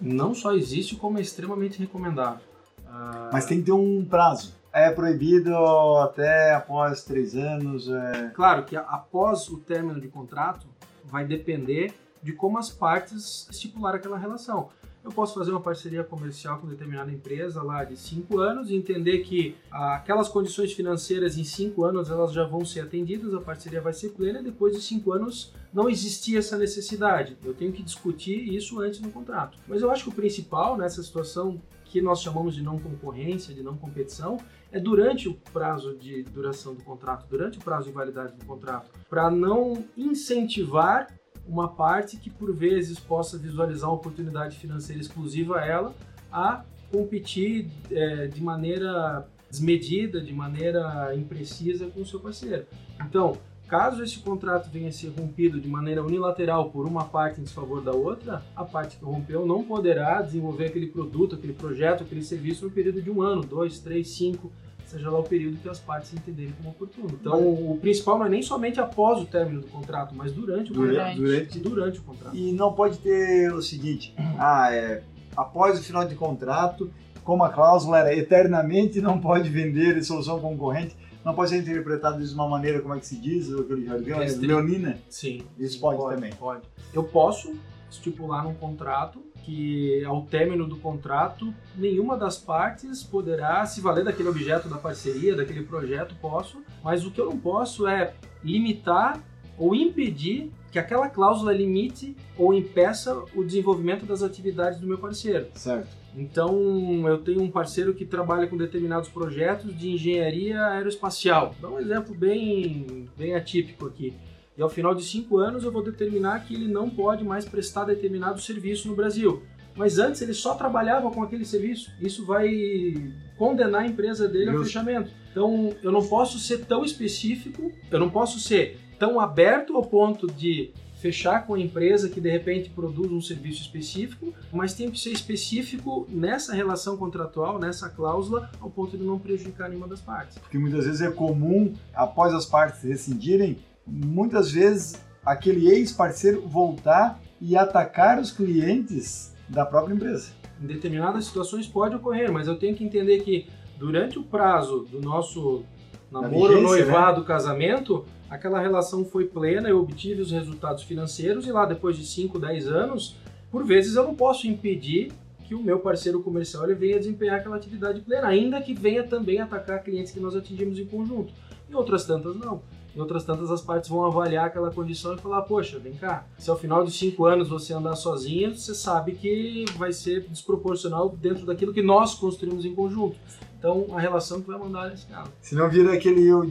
[0.00, 2.40] Não só existe, como é extremamente recomendável.
[2.86, 4.54] Ah, Mas tem que ter um prazo.
[4.72, 5.54] É proibido
[5.98, 7.88] até após três anos.
[7.88, 8.30] É...
[8.34, 10.66] Claro que após o término de contrato,
[11.04, 14.70] vai depender de como as partes estipular aquela relação.
[15.04, 19.18] Eu posso fazer uma parceria comercial com determinada empresa lá de cinco anos e entender
[19.18, 23.82] que ah, aquelas condições financeiras em cinco anos elas já vão ser atendidas, a parceria
[23.82, 27.36] vai ser plena depois de cinco anos não existia essa necessidade.
[27.44, 29.58] Eu tenho que discutir isso antes no contrato.
[29.66, 33.62] Mas eu acho que o principal nessa situação que nós chamamos de não concorrência, de
[33.62, 34.38] não competição,
[34.72, 38.90] é durante o prazo de duração do contrato, durante o prazo de validade do contrato,
[39.08, 41.08] para não incentivar
[41.48, 45.94] uma parte que por vezes possa visualizar uma oportunidade financeira exclusiva a ela
[46.32, 52.66] a competir é, de maneira desmedida, de maneira imprecisa com o seu parceiro.
[53.00, 57.44] Então, Caso esse contrato venha a ser rompido de maneira unilateral por uma parte em
[57.44, 62.22] desfavor da outra, a parte que rompeu não poderá desenvolver aquele produto, aquele projeto, aquele
[62.22, 64.52] serviço no período de um ano, dois, três, cinco,
[64.86, 67.08] seja lá o período que as partes entenderem como oportuno.
[67.20, 70.74] Então, o principal não é nem somente após o término do contrato, mas durante o
[70.74, 71.16] Durante, contrato.
[71.16, 71.58] durante.
[71.58, 72.36] Durante o contrato.
[72.36, 75.02] E não pode ter o seguinte, ah, é,
[75.36, 76.90] após o final de contrato,
[77.22, 82.34] como a cláusula era eternamente não pode vender solução concorrente, não pode ser interpretado de
[82.34, 84.98] uma maneira, como é que se diz, aquele jargão, leonina.
[85.08, 85.42] Sim.
[85.58, 86.32] Isso sim, pode também.
[86.34, 86.62] Pode.
[86.92, 87.54] Eu posso
[87.98, 94.28] estipular num contrato que ao término do contrato nenhuma das partes poderá se valer daquele
[94.28, 99.20] objeto da parceria, daquele projeto, posso, mas o que eu não posso é limitar
[99.58, 105.46] ou impedir que aquela cláusula limite ou impeça o desenvolvimento das atividades do meu parceiro.
[105.54, 105.88] Certo.
[106.16, 111.54] Então, eu tenho um parceiro que trabalha com determinados projetos de engenharia aeroespacial.
[111.60, 114.14] Dá um exemplo bem, bem atípico aqui.
[114.56, 117.84] E ao final de cinco anos eu vou determinar que ele não pode mais prestar
[117.84, 119.42] determinado serviço no Brasil.
[119.76, 121.90] Mas antes ele só trabalhava com aquele serviço.
[122.00, 124.66] Isso vai condenar a empresa dele ao Justo.
[124.66, 125.10] fechamento.
[125.30, 130.28] Então, eu não posso ser tão específico, eu não posso ser tão aberto ao ponto
[130.28, 130.72] de
[131.04, 135.10] fechar com a empresa que de repente produz um serviço específico, mas tem que ser
[135.10, 140.38] específico nessa relação contratual, nessa cláusula, ao ponto de não prejudicar nenhuma das partes.
[140.38, 147.56] Porque muitas vezes é comum, após as partes rescindirem, muitas vezes aquele ex-parceiro voltar e
[147.56, 150.30] atacar os clientes da própria empresa.
[150.62, 153.46] Em determinadas situações pode ocorrer, mas eu tenho que entender que
[153.78, 155.62] durante o prazo do nosso
[156.10, 161.66] namoro, vigência, noivado, casamento, aquela relação foi plena, eu obtive os resultados financeiros e lá
[161.66, 163.16] depois de 5, 10 anos,
[163.50, 165.12] por vezes eu não posso impedir
[165.54, 169.40] que o meu parceiro comercial ele venha desempenhar aquela atividade plena, ainda que venha também
[169.40, 171.32] atacar clientes que nós atingimos em conjunto.
[171.70, 172.60] Em outras tantas, não.
[172.94, 176.50] Em outras tantas, as partes vão avaliar aquela condição e falar: Poxa, vem cá, se
[176.50, 181.46] ao final de cinco anos você andar sozinha, você sabe que vai ser desproporcional dentro
[181.46, 183.16] daquilo que nós construímos em conjunto.
[183.58, 185.30] Então, a relação que vai mandar nesse caso.
[185.40, 186.44] Se não vira aquele o,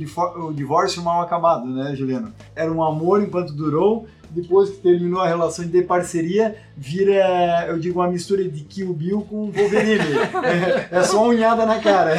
[0.51, 2.33] divórcio mal acabado, né, Juliano?
[2.55, 7.99] Era um amor enquanto durou, depois que terminou a relação de parceria, vira, eu digo,
[7.99, 9.99] uma mistura de Kill Bill com Wolverine.
[10.91, 12.13] é, é só unhada na cara.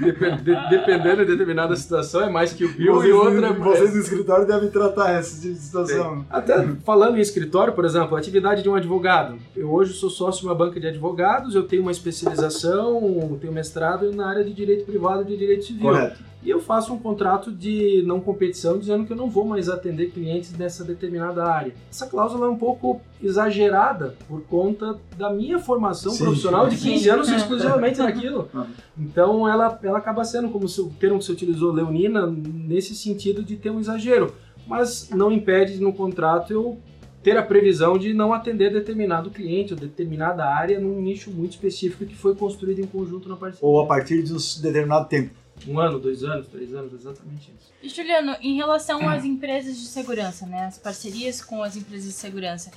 [0.00, 3.52] Dep- de- dependendo de determinada situação, é mais que o Bill vocês, e outra.
[3.52, 6.24] vocês no escritório devem tratar essa tipo de situação.
[6.30, 9.36] Até falando em escritório, por exemplo, a atividade de um advogado.
[9.56, 14.12] Eu hoje sou sócio de uma banca de advogados, eu tenho uma especialização, tenho mestrado
[14.12, 15.82] na área de direito privado e de direito civil.
[15.82, 16.31] Correto.
[16.44, 20.10] E eu faço um contrato de não competição dizendo que eu não vou mais atender
[20.10, 21.72] clientes nessa determinada área.
[21.88, 26.24] Essa cláusula é um pouco exagerada por conta da minha formação Sim.
[26.24, 27.10] profissional de 15 Sim.
[27.10, 28.48] anos exclusivamente naquilo.
[28.52, 28.66] Uhum.
[28.98, 33.42] Então ela, ela acaba sendo, como se- o termo que você utilizou, leonina, nesse sentido
[33.42, 34.34] de ter um exagero.
[34.66, 36.78] Mas não impede no contrato eu
[37.22, 42.04] ter a previsão de não atender determinado cliente ou determinada área num nicho muito específico
[42.04, 43.66] que foi construído em conjunto na parceria.
[43.66, 45.30] Ou a partir de um determinado tempo.
[45.66, 47.72] Um ano, dois anos, três anos, exatamente isso.
[47.82, 52.12] E Juliano, em relação às empresas de segurança, né, as parcerias com as empresas de
[52.12, 52.70] segurança,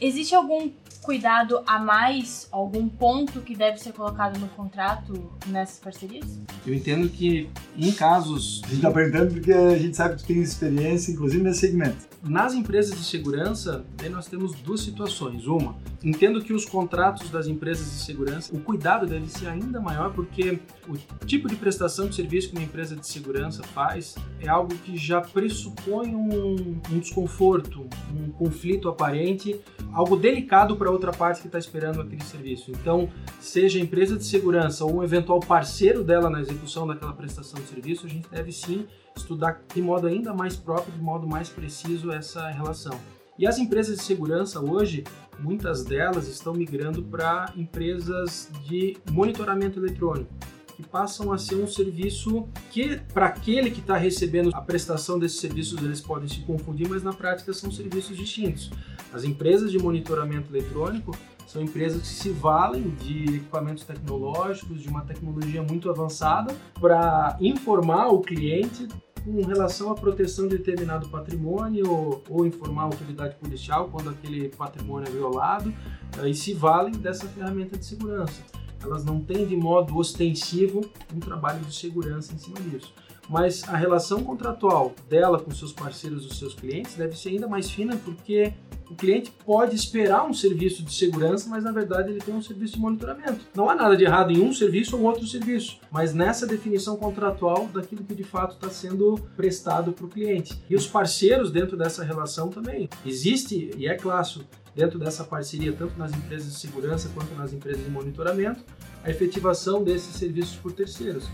[0.00, 0.70] existe algum
[1.02, 6.38] cuidado a mais, algum ponto que deve ser colocado no contrato nessas parcerias?
[6.66, 10.26] Eu entendo que em casos A gente está perguntando porque a gente sabe que tu
[10.26, 12.12] tem experiência, inclusive nesse segmento.
[12.22, 15.46] Nas empresas de segurança, nós temos duas situações.
[15.46, 20.12] Uma, entendo que os contratos das empresas de segurança, o cuidado deve ser ainda maior
[20.12, 20.96] porque o
[21.26, 25.20] tipo de prestação de serviço que uma empresa de segurança faz é algo que já
[25.20, 29.58] pressupõe um, um desconforto, um conflito aparente,
[29.92, 32.70] algo delicado para outra parte que está esperando aquele serviço.
[32.70, 33.08] Então,
[33.40, 37.68] seja a empresa de segurança ou um eventual parceiro dela na execução daquela prestação de
[37.68, 38.86] serviço, a gente deve sim
[39.16, 42.98] estudar de modo ainda mais próprio, de modo mais preciso essa relação.
[43.38, 45.04] E as empresas de segurança hoje,
[45.38, 50.32] muitas delas estão migrando para empresas de monitoramento eletrônico,
[50.76, 55.40] que passam a ser um serviço que, para aquele que está recebendo a prestação desses
[55.40, 58.70] serviços, eles podem se confundir, mas na prática são serviços distintos.
[59.12, 61.16] As empresas de monitoramento eletrônico
[61.52, 68.08] são empresas que se valem de equipamentos tecnológicos, de uma tecnologia muito avançada, para informar
[68.08, 68.88] o cliente
[69.22, 74.48] com relação à proteção de determinado patrimônio ou, ou informar a autoridade policial quando aquele
[74.48, 75.72] patrimônio é violado
[76.20, 78.42] eh, e se valem dessa ferramenta de segurança.
[78.82, 80.82] Elas não têm de modo ostensivo
[81.14, 82.92] um trabalho de segurança em cima disso.
[83.28, 87.70] mas a relação contratual dela com seus parceiros, os seus clientes, deve ser ainda mais
[87.70, 88.52] fina porque
[88.90, 92.74] o cliente pode esperar um serviço de segurança, mas na verdade ele tem um serviço
[92.74, 93.46] de monitoramento.
[93.54, 97.66] Não há nada de errado em um serviço ou outro serviço, mas nessa definição contratual
[97.68, 100.62] daquilo que de fato está sendo prestado para o cliente.
[100.68, 102.88] E os parceiros dentro dessa relação também.
[103.06, 107.84] Existe, e é clássico, dentro dessa parceria, tanto nas empresas de segurança quanto nas empresas
[107.84, 108.64] de monitoramento,
[109.04, 111.28] a efetivação desses serviços por terceiros.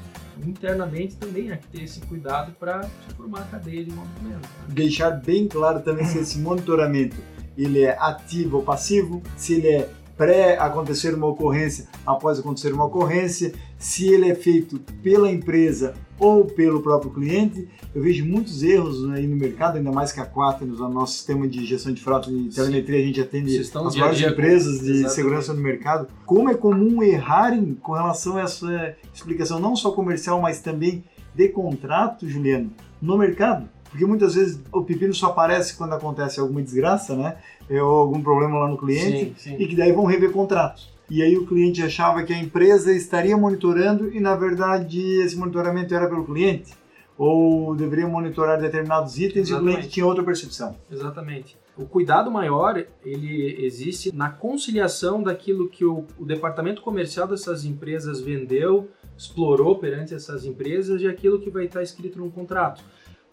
[0.45, 4.49] Internamente também há que ter esse cuidado para formar a cadeia de monitoramento.
[4.69, 7.17] Deixar bem claro também se esse monitoramento
[7.57, 13.53] ele é ativo ou passivo, se ele é pré-acontecer uma ocorrência, após acontecer uma ocorrência,
[13.79, 17.69] se ele é feito pela empresa ou pelo próprio cliente.
[17.95, 21.47] Eu vejo muitos erros aí no mercado, ainda mais que a Quaternos, o nosso sistema
[21.47, 25.15] de gestão de frota e telemetria, a gente atende as maiores empresas de Exatamente.
[25.15, 26.09] segurança no mercado.
[26.27, 31.05] Como é comum errarem com relação a essa explicação, não só comercial, mas também
[31.35, 33.69] de contrato, Juliano, no mercado?
[33.91, 37.37] Porque muitas vezes o pepino só aparece quando acontece alguma desgraça, né?
[37.71, 39.57] Ou algum problema lá no cliente, sim, sim.
[39.59, 40.98] e que daí vão rever contratos.
[41.11, 45.95] E aí o cliente achava que a empresa estaria monitorando e na verdade esse monitoramento
[45.95, 46.75] era pelo cliente.
[47.17, 49.53] Ou deveria monitorar determinados itens Exatamente.
[49.53, 50.77] e o cliente tinha outra percepção.
[50.91, 51.57] Exatamente.
[51.77, 58.21] O cuidado maior, ele existe na conciliação daquilo que o, o departamento comercial dessas empresas
[58.21, 62.85] vendeu, explorou perante essas empresas e aquilo que vai estar escrito no contrato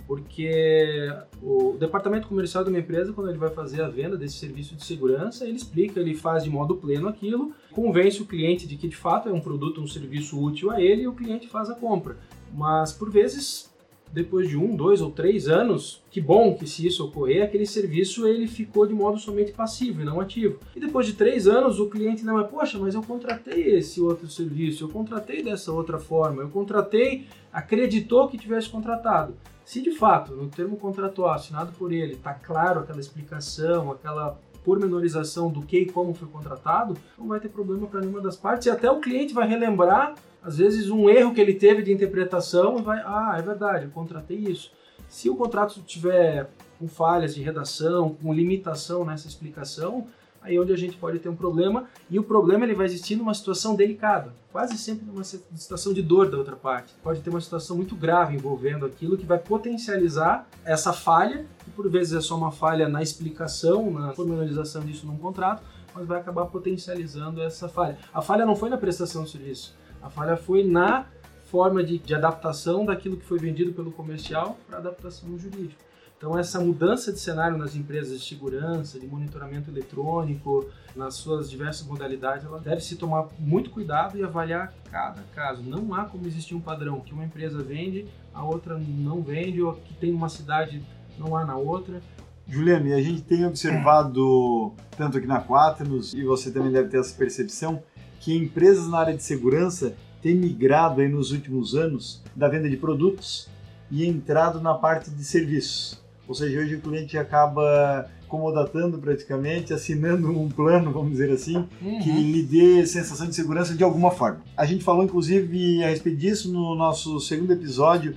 [0.07, 1.09] porque
[1.41, 4.85] o departamento comercial de uma empresa, quando ele vai fazer a venda desse serviço de
[4.85, 8.95] segurança, ele explica, ele faz de modo pleno aquilo, convence o cliente de que de
[8.95, 12.17] fato é um produto, um serviço útil a ele e o cliente faz a compra.
[12.53, 13.69] Mas por vezes
[14.15, 18.25] depois de um, dois ou três anos, que bom que se isso ocorrer, aquele serviço
[18.25, 20.57] ele ficou de modo somente passivo e não ativo.
[20.73, 24.29] E depois de três anos, o cliente não é, poxa, mas eu contratei esse outro
[24.29, 29.35] serviço, eu contratei dessa outra forma, eu contratei, acreditou que tivesse contratado.
[29.65, 35.49] Se de fato, no termo contratual assinado por ele, está claro aquela explicação, aquela pormenorização
[35.49, 38.71] do que e como foi contratado, não vai ter problema para nenhuma das partes e
[38.71, 42.81] até o cliente vai relembrar às vezes um erro que ele teve de interpretação e
[42.81, 44.71] vai, ah, é verdade, eu contratei isso.
[45.07, 46.49] Se o contrato tiver
[46.79, 50.07] com falhas de redação, com limitação nessa explicação,
[50.45, 53.15] aí é onde a gente pode ter um problema e o problema ele vai existir
[53.15, 56.93] numa situação delicada, quase sempre numa situação de dor da outra parte.
[57.03, 61.89] Pode ter uma situação muito grave envolvendo aquilo que vai potencializar essa falha, que por
[61.89, 66.45] vezes é só uma falha na explicação, na formalização disso num contrato, mas vai acabar
[66.45, 67.97] potencializando essa falha.
[68.13, 71.07] A falha não foi na prestação do serviço, a falha foi na
[71.49, 75.81] forma de, de adaptação daquilo que foi vendido pelo comercial para adaptação no jurídico.
[76.17, 81.85] Então, essa mudança de cenário nas empresas de segurança, de monitoramento eletrônico, nas suas diversas
[81.85, 85.61] modalidades, ela deve se tomar muito cuidado e avaliar cada caso.
[85.61, 89.73] Não há como existir um padrão que uma empresa vende, a outra não vende, ou
[89.73, 90.81] que tem uma cidade
[91.19, 92.01] não há na outra.
[92.47, 97.15] Juliane, a gente tem observado, tanto aqui na Quaternos, e você também deve ter essa
[97.15, 97.83] percepção,
[98.21, 102.77] que empresas na área de segurança têm migrado aí nos últimos anos da venda de
[102.77, 103.49] produtos
[103.91, 106.04] e entrado na parte de serviços.
[106.27, 111.99] Ou seja, hoje o cliente acaba comodatando praticamente, assinando um plano, vamos dizer assim, uhum.
[111.99, 114.41] que lhe dê sensação de segurança de alguma forma.
[114.57, 118.15] A gente falou inclusive a respeito disso no nosso segundo episódio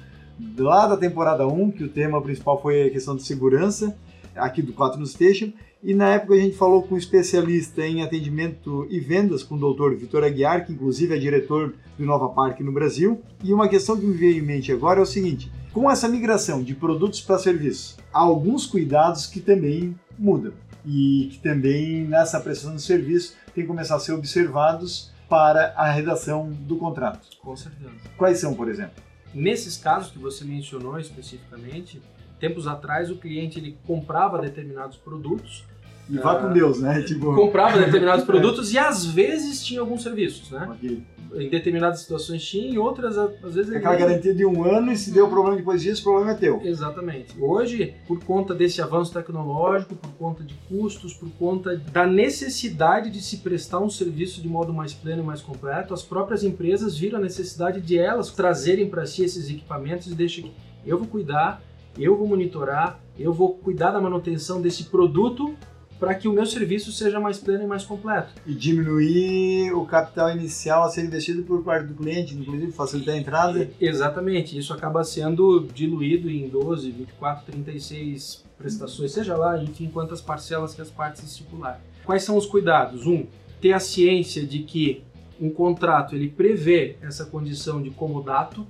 [0.57, 3.97] lá da temporada 1, que o tema principal foi a questão de segurança,
[4.35, 8.03] aqui do 4 no Station, e na época a gente falou com um especialista em
[8.03, 9.95] atendimento e vendas, com o Dr.
[9.95, 13.21] Vitor Aguiar, que inclusive é diretor do Nova Park no Brasil.
[13.45, 16.61] E uma questão que me veio em mente agora é o seguinte: com essa migração
[16.61, 20.53] de produtos para serviços, há alguns cuidados que também mudam
[20.85, 25.89] e que também nessa prestação de serviço tem que começar a ser observados para a
[25.89, 27.29] redação do contrato.
[27.41, 27.93] Com certeza.
[28.17, 29.01] Quais são, por exemplo?
[29.33, 32.03] Nesses casos que você mencionou especificamente,
[32.41, 35.65] tempos atrás o cliente ele comprava determinados produtos
[36.11, 37.03] e vá com Deus, né?
[37.07, 37.37] Tipo...
[37.37, 40.67] Comprava determinados produtos e às vezes tinha alguns serviços, né?
[40.73, 41.05] Okay.
[41.35, 43.75] Em determinadas situações tinha, em outras, às vezes.
[43.75, 44.05] Aquela ele...
[44.05, 46.61] garantia de um ano e se deu problema depois disso, o problema é teu.
[46.63, 47.35] Exatamente.
[47.39, 53.21] Hoje, por conta desse avanço tecnológico, por conta de custos, por conta da necessidade de
[53.21, 57.19] se prestar um serviço de modo mais pleno e mais completo, as próprias empresas viram
[57.19, 60.53] a necessidade de elas trazerem para si esses equipamentos e deixam que
[60.87, 61.63] eu vou cuidar,
[61.99, 65.55] eu vou monitorar, eu vou cuidar da manutenção desse produto
[65.99, 68.29] para que o meu serviço seja mais pleno e mais completo.
[68.47, 73.19] E diminuir o capital inicial a ser investido por parte do cliente, inclusive facilitar a
[73.19, 73.71] entrada?
[73.81, 80.75] Exatamente, isso acaba sendo diluído em 12, 24, 36 prestações, seja lá, enfim, quantas parcelas
[80.75, 81.81] que as partes estipularem.
[82.05, 83.07] Quais são os cuidados?
[83.07, 83.27] Um,
[83.61, 85.03] ter a ciência de que
[85.41, 88.67] um contrato ele prevê essa condição de comodato,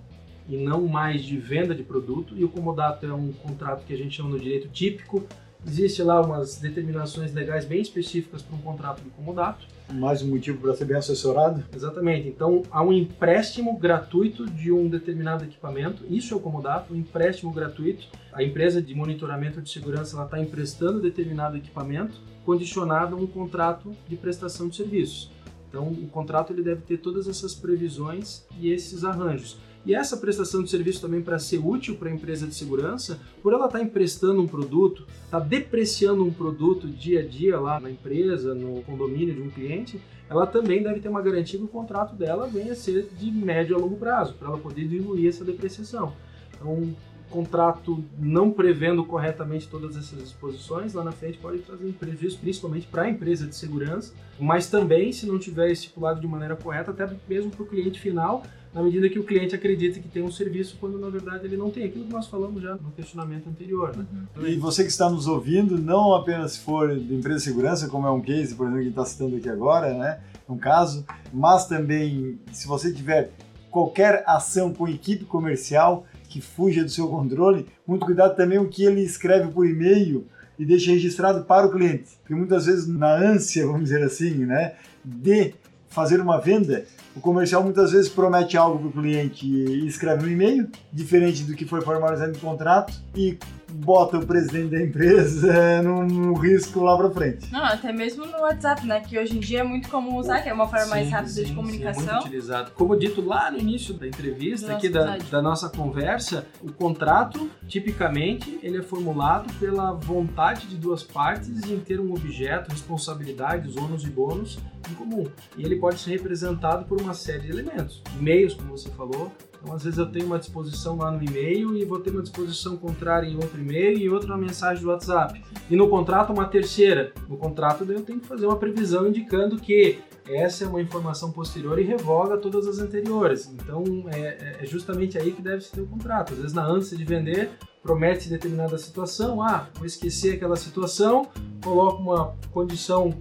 [0.49, 2.35] e não mais de venda de produto.
[2.37, 5.25] E o comodato é um contrato que a gente chama no direito típico.
[5.68, 9.66] Existe lá umas determinações legais bem específicas para um contrato de comodato.
[9.92, 11.62] Mais um motivo para ser bem assessorado?
[11.76, 12.26] Exatamente.
[12.26, 16.04] Então, há um empréstimo gratuito de um determinado equipamento.
[16.09, 18.07] Isso é o comodato, um empréstimo gratuito.
[18.33, 24.16] A empresa de monitoramento de segurança está emprestando determinado equipamento condicionado a um contrato de
[24.16, 25.30] prestação de serviços.
[25.68, 29.59] Então, o contrato ele deve ter todas essas previsões e esses arranjos.
[29.87, 33.53] E essa prestação de serviço também para ser útil para a empresa de segurança, por
[33.53, 37.81] ela estar tá emprestando um produto, estar tá depreciando um produto dia a dia lá
[37.81, 41.68] na empresa, no condomínio de um cliente, ela também deve ter uma garantia que o
[41.68, 45.45] contrato dela venha a ser de médio a longo prazo, para ela poder diluir essa
[45.45, 46.12] depreciação.
[46.55, 46.95] Então,
[47.29, 53.03] contrato não prevendo corretamente todas essas disposições, lá na frente pode trazer prejuízo, principalmente para
[53.03, 57.51] a empresa de segurança, mas também, se não tiver estipulado de maneira correta, até mesmo
[57.51, 58.43] para o cliente final,
[58.75, 61.71] na medida que o cliente acredita que tem um serviço, quando na verdade ele não
[61.71, 61.85] tem.
[61.85, 63.97] Aquilo que nós falamos já no questionamento anterior.
[63.97, 64.05] Né?
[64.37, 64.47] Uhum.
[64.47, 68.07] E você que está nos ouvindo, não apenas se for de empresa de segurança, como
[68.07, 70.21] é um case, por exemplo, que está citando aqui agora, né?
[70.49, 73.33] um caso, mas também se você tiver
[73.71, 78.85] qualquer ação com equipe comercial, que fuja do seu controle, muito cuidado também o que
[78.85, 80.27] ele escreve por e-mail
[80.59, 82.11] e deixa registrado para o cliente.
[82.21, 85.55] Porque muitas vezes, na ânsia, vamos dizer assim, né, de
[85.89, 86.85] fazer uma venda,
[87.19, 91.55] o comercial muitas vezes promete algo para o cliente e escreve um e-mail, diferente do
[91.55, 93.37] que foi formalizado no contrato, e
[93.71, 97.53] bota o presidente da empresa é, num risco lá para frente.
[97.53, 99.01] Não, até mesmo no WhatsApp, né?
[99.01, 101.33] Que hoje em dia é muito comum usar, que é uma forma sim, mais rápida
[101.33, 102.03] sim, de comunicação.
[102.03, 102.71] Sim, é muito utilizado.
[102.73, 108.59] Como dito lá no início da entrevista, aqui da, da, nossa conversa, o contrato, tipicamente,
[108.62, 114.11] ele é formulado pela vontade de duas partes em ter um objeto, responsabilidades, ônus e
[114.11, 114.59] bônus
[114.91, 115.27] em comum.
[115.57, 118.03] E ele pode ser representado por uma série de elementos.
[118.19, 121.84] E-mails, como você falou, então, às vezes eu tenho uma disposição lá no e-mail e
[121.84, 125.42] vou ter uma disposição contrária em outro e-mail e outra mensagem do WhatsApp.
[125.68, 127.12] E no contrato, uma terceira.
[127.28, 131.78] No contrato, eu tenho que fazer uma previsão indicando que essa é uma informação posterior
[131.78, 133.46] e revoga todas as anteriores.
[133.46, 133.82] Então,
[134.12, 136.32] é, é justamente aí que deve se ter o contrato.
[136.32, 137.50] Às vezes, na ânsia de vender,
[137.82, 139.42] promete determinada situação.
[139.42, 141.26] Ah, vou esquecer aquela situação,
[141.62, 143.14] coloco uma condição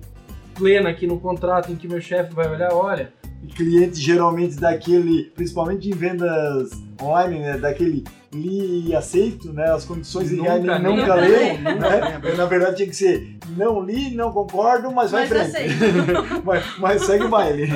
[0.53, 3.13] plena aqui no contrato em que meu chefe vai olhar, olha,
[3.55, 6.71] cliente geralmente daquele, principalmente em vendas
[7.01, 12.21] online, né, daquele li e aceito, né, as condições nunca, e nunca leu, né?
[12.35, 15.75] Na verdade tinha que ser não li, não concordo, mas vai mas frente.
[16.43, 17.67] mas, mas segue o baile.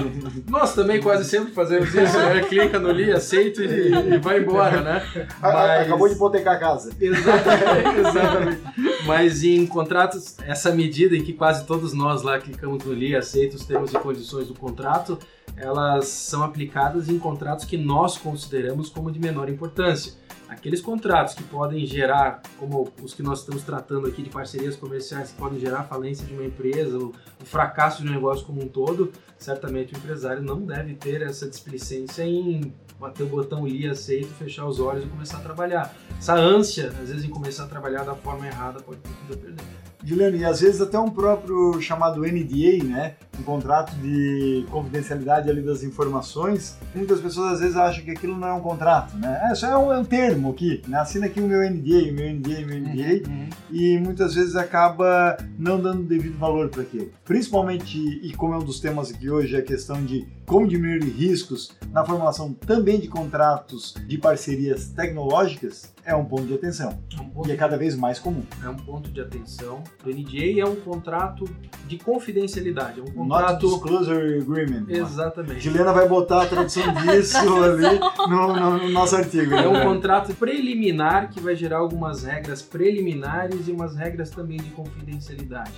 [0.47, 2.41] Nós também quase sempre fazemos isso, né?
[2.41, 5.03] Clica no li, aceito e, e vai embora, né?
[5.41, 5.82] Mas...
[5.82, 6.91] Acabou de hipotecar a casa.
[6.99, 8.62] Exatamente, exatamente.
[9.05, 13.55] Mas em contratos, essa medida em que quase todos nós lá clicamos no li, aceito
[13.55, 15.18] os termos e condições do contrato,
[15.62, 20.14] elas são aplicadas em contratos que nós consideramos como de menor importância.
[20.49, 25.32] Aqueles contratos que podem gerar, como os que nós estamos tratando aqui de parcerias comerciais,
[25.32, 27.14] que podem gerar falência de uma empresa, o,
[27.45, 32.24] fracasso de um negócio como um todo, certamente o empresário não deve ter essa displicência
[32.24, 35.95] em bater o botão ali, aceito, fechar os olhos e começar a trabalhar.
[36.18, 39.38] Essa ânsia, às vezes, em começar a trabalhar da forma errada, pode ter tudo a
[39.38, 39.66] perder.
[40.03, 43.16] Juliano, e às vezes até um próprio chamado NDA, né?
[43.40, 46.78] Um contrato de confidencialidade ali das informações.
[46.94, 49.50] Muitas pessoas às vezes acham que aquilo não é um contrato, né?
[49.50, 51.00] É só é um, é um termo aqui, né?
[51.00, 53.30] Assina aqui o meu NDA, o meu NDA, o meu NDA.
[53.30, 53.50] Uhum.
[53.72, 57.10] E muitas vezes acaba não dando devido valor para aquilo.
[57.26, 61.72] Principalmente, e como é um dos temas aqui hoje, a questão de como diminuir riscos
[61.92, 67.00] na formulação também de contratos de parcerias tecnológicas, é um ponto de atenção.
[67.16, 68.44] É um ponto e é cada vez mais comum.
[68.64, 69.84] É um ponto de atenção.
[70.06, 71.46] O NDA é um contrato
[71.88, 73.00] de confidencialidade.
[73.00, 73.68] É um contrato.
[73.68, 74.86] Not Disclosure Agreement.
[74.90, 75.60] Exatamente.
[75.62, 78.00] Juliana vai botar a tradução disso ali
[78.30, 79.56] no, no, no, nosso artigo.
[79.56, 84.70] É um contrato preliminar que vai gerar algumas regras preliminares e umas regras também de
[84.72, 85.74] confidencialidade.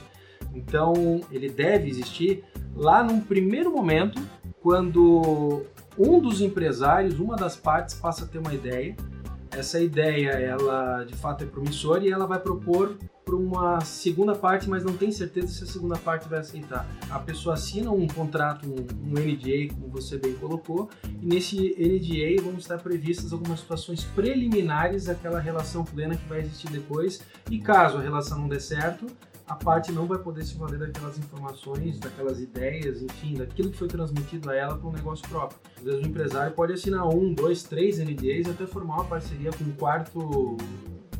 [0.53, 2.43] Então, ele deve existir
[2.75, 4.21] lá num primeiro momento,
[4.61, 5.63] quando
[5.97, 8.95] um dos empresários, uma das partes, passa a ter uma ideia
[9.55, 14.69] essa ideia, ela de fato é promissora e ela vai propor para uma segunda parte,
[14.69, 16.85] mas não tem certeza se a segunda parte vai aceitar.
[17.09, 20.89] A pessoa assina um contrato, um, um NDA, como você bem colocou,
[21.21, 26.69] e nesse NDA vão estar previstas algumas situações preliminares daquela relação plena que vai existir
[26.69, 27.21] depois.
[27.49, 29.07] E caso a relação não dê certo,
[29.47, 33.87] a parte não vai poder se valer daquelas informações, daquelas ideias, enfim, daquilo que foi
[33.87, 35.59] transmitido a ela para um negócio próprio.
[35.77, 39.63] Às vezes o empresário pode assinar um, dois, três NDAs até formar uma parceria com
[39.63, 40.57] um quarto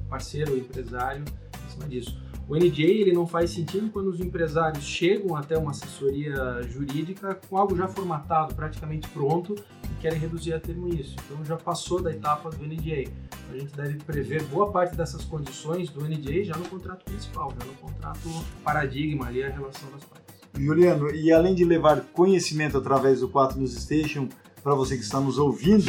[0.09, 1.23] parceiro empresário
[1.65, 2.17] em cima disso.
[2.47, 7.57] O NDA ele não faz sentido quando os empresários chegam até uma assessoria jurídica com
[7.57, 9.55] algo já formatado, praticamente pronto,
[10.03, 11.15] querem reduzir a termo isso.
[11.25, 13.09] Então já passou da etapa do NDA.
[13.49, 17.65] A gente deve prever boa parte dessas condições do NDA já no contrato principal, já
[17.65, 18.29] no contrato
[18.65, 20.35] paradigma ali, a relação das partes.
[20.59, 24.27] Juliano, e além de levar conhecimento através do 4 News Station
[24.61, 25.85] para você que está nos ouvindo,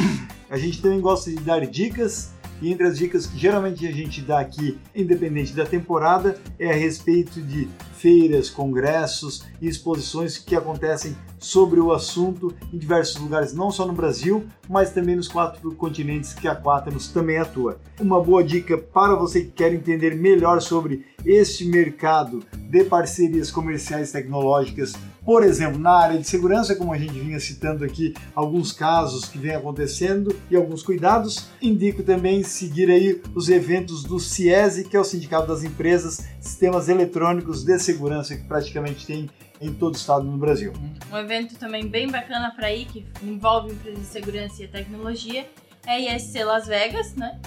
[0.49, 2.31] a gente também gosta de dar dicas
[2.61, 6.75] e entre as dicas que geralmente a gente dá aqui, independente da temporada, é a
[6.75, 13.71] respeito de feiras, congressos e exposições que acontecem sobre o assunto em diversos lugares, não
[13.71, 17.79] só no Brasil, mas também nos quatro continentes que a Quaternos também atua.
[17.99, 24.11] Uma boa dica para você que quer entender melhor sobre este mercado de parcerias comerciais
[24.11, 24.93] tecnológicas
[25.25, 29.39] por exemplo, na área de segurança, como a gente vinha citando aqui, alguns casos que
[29.39, 34.99] vem acontecendo e alguns cuidados, indico também seguir aí os eventos do CIESE, que é
[34.99, 39.27] o Sindicato das Empresas Sistemas Eletrônicos de Segurança, que praticamente tem
[39.59, 40.71] em todo o estado no Brasil.
[41.11, 45.49] Um evento também bem bacana para ir, que envolve empresas de segurança e tecnologia,
[45.87, 47.39] é a ISC Las Vegas, né?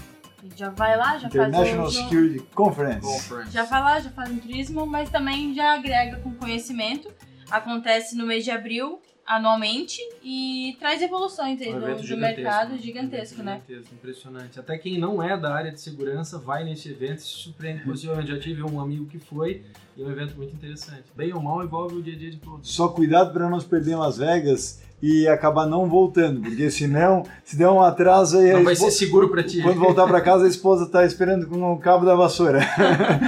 [0.56, 3.00] já vai lá, já faz International Security Conference.
[3.00, 3.52] Conference.
[3.52, 7.10] Já vai lá, já faz um turismo, mas também já agrega com conhecimento
[7.50, 13.40] acontece no mês de abril, anualmente, e traz evoluções aí um do, do mercado gigantesco,
[13.40, 13.62] um né?
[13.66, 14.58] Gigantesco, impressionante.
[14.58, 18.30] Até quem não é da área de segurança vai nesse evento e se surpreende positivamente.
[18.30, 19.64] Já tive um amigo que foi
[19.96, 21.04] e é um evento muito interessante.
[21.14, 22.70] Bem ou mal envolve o dia a dia de todos.
[22.70, 27.24] Só cuidado para não se perder em Las Vegas e acabar não voltando, porque senão,
[27.44, 28.52] se der um atraso aí.
[28.52, 29.62] Não vai ser seguro para ti.
[29.62, 32.60] Quando voltar para casa, a esposa está esperando com o cabo da vassoura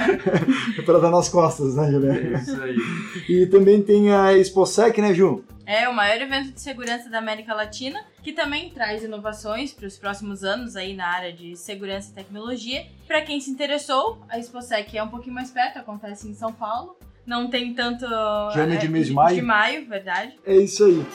[0.85, 2.19] para dar nas costas, né, Juliana?
[2.19, 2.77] É isso aí.
[3.29, 5.43] E também tem a ExpoSec, né, Ju?
[5.65, 9.97] É o maior evento de segurança da América Latina, que também traz inovações para os
[9.97, 12.85] próximos anos aí na área de segurança e tecnologia.
[13.07, 16.97] Para quem se interessou, a ExpoSec é um pouquinho mais perto, acontece em São Paulo.
[17.25, 18.05] Não tem tanto.
[18.05, 19.35] Já é de mês de maio.
[19.35, 20.37] De maio, verdade.
[20.45, 21.05] É isso aí.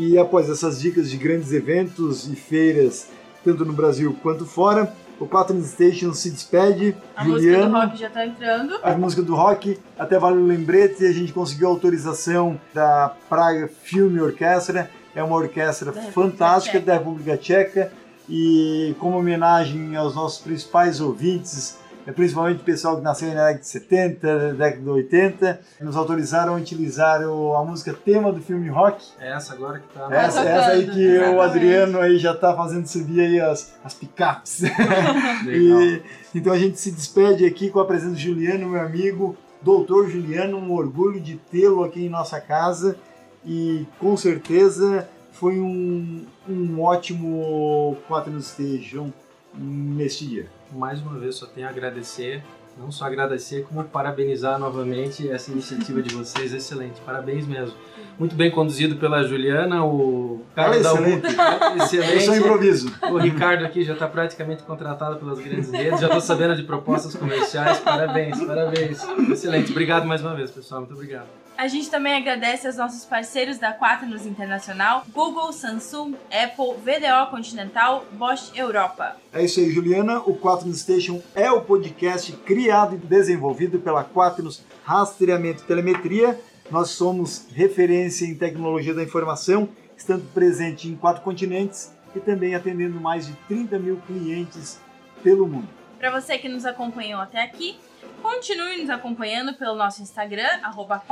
[0.00, 3.08] E após essas dicas de grandes eventos e feiras,
[3.44, 4.90] tanto no Brasil quanto fora,
[5.20, 6.96] o Quattro Station se despede.
[7.14, 8.78] A Juliano, música do rock já está entrando.
[8.82, 13.68] A música do rock, até vale o lembrete, a gente conseguiu a autorização da Praga
[13.68, 14.90] Filme Orquestra.
[15.14, 17.92] É uma orquestra da fantástica da República Tcheca.
[18.26, 21.76] E como homenagem aos nossos principais ouvintes,
[22.14, 26.54] principalmente o pessoal que nasceu na década de 70, na década de 80, nos autorizaram
[26.54, 29.04] a utilizar o, a música tema do filme rock.
[29.18, 30.08] É essa agora que tá.
[30.10, 34.62] Essa, essa aí que o Adriano aí já tá fazendo subir aí as, as picapes.
[35.46, 36.02] e,
[36.34, 40.56] então a gente se despede aqui com a presença de Juliano, meu amigo, doutor Juliano,
[40.56, 42.96] um orgulho de tê-lo aqui em nossa casa
[43.44, 49.10] e com certeza foi um, um ótimo Quatro Station
[49.54, 52.42] neste dia mais uma vez só tenho a agradecer,
[52.78, 57.74] não só agradecer, como parabenizar novamente essa iniciativa de vocês, excelente, parabéns mesmo.
[58.18, 61.26] Muito bem conduzido pela Juliana, o cara da excelente.
[61.82, 62.14] excelente.
[62.14, 62.94] Eu sou improviso.
[63.10, 67.14] O Ricardo aqui já está praticamente contratado pelas grandes redes, já estou sabendo de propostas
[67.14, 69.02] comerciais, parabéns, parabéns.
[69.30, 71.39] Excelente, obrigado mais uma vez, pessoal, muito obrigado.
[71.60, 78.06] A gente também agradece aos nossos parceiros da Quaternos Internacional, Google, Samsung, Apple, VDO Continental,
[78.12, 79.18] Bosch Europa.
[79.30, 80.20] É isso aí, Juliana.
[80.20, 86.40] O Quaternos Station é o podcast criado e desenvolvido pela Quaternos Rastreamento e Telemetria.
[86.70, 92.98] Nós somos referência em tecnologia da informação, estando presente em quatro continentes e também atendendo
[92.98, 94.80] mais de 30 mil clientes
[95.22, 95.68] pelo mundo.
[95.98, 97.76] Para você que nos acompanhou até aqui,
[98.22, 101.02] Continue nos acompanhando pelo nosso Instagram, arroba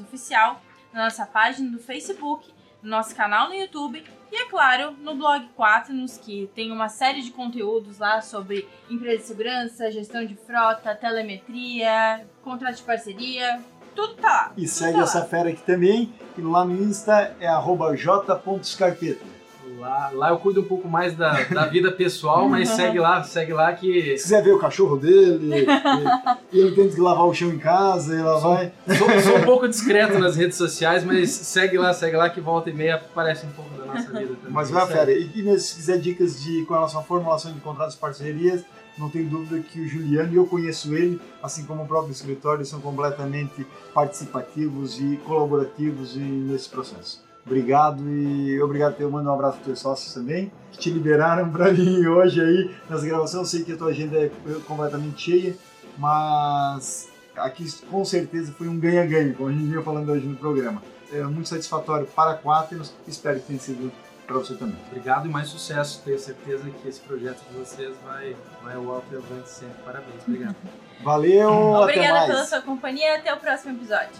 [0.00, 0.60] Oficial,
[0.92, 2.50] na nossa página do Facebook,
[2.82, 7.22] no nosso canal no YouTube e, é claro, no blog Quaternos, que tem uma série
[7.22, 13.60] de conteúdos lá sobre empresa de segurança, gestão de frota, telemetria, contrato de parceria,
[13.94, 14.52] tudo tá lá.
[14.56, 15.24] E segue tá essa lá.
[15.24, 19.37] fera aqui também, que lá no Insta é arroba j.scarpeta.
[19.78, 23.52] Lá, lá eu cuido um pouco mais da, da vida pessoal, mas segue lá, segue
[23.52, 24.18] lá que.
[24.18, 25.66] Se quiser ver o cachorro dele,
[26.52, 28.72] e, ele tem que lavar o chão em casa, e lá vai.
[28.96, 32.70] Sou, sou, um pouco discreto nas redes sociais, mas segue lá, segue lá que volta
[32.70, 34.50] e meia aparece um pouco da nossa vida também.
[34.50, 35.12] Mas vai, fera.
[35.12, 38.64] E, e se quiser dicas de com relação à formulação de contratos e parcerias,
[38.98, 42.66] não tem dúvida que o Juliano, e eu conheço ele, assim como o próprio escritório,
[42.66, 43.64] são completamente
[43.94, 47.27] participativos e colaborativos nesse processo.
[47.48, 50.90] Obrigado e obrigado por ter mandado um abraço para os teus sócios também, que te
[50.90, 53.42] liberaram para mim hoje aí nas gravações.
[53.42, 54.30] Eu sei que a tua agenda é
[54.66, 55.56] completamente cheia,
[55.96, 60.82] mas aqui com certeza foi um ganha-ganha, como a gente vinha falando hoje no programa.
[61.10, 63.90] É muito satisfatório para a Quaternos, espero que tenha sido
[64.26, 64.76] para você também.
[64.88, 66.02] Obrigado e mais sucesso.
[66.04, 69.82] Tenho certeza que esse projeto de vocês vai, vai ao alto e avante sempre.
[69.82, 70.56] Parabéns, obrigado.
[71.02, 74.10] Valeu, Obrigada pela sua companhia e até o próximo episódio.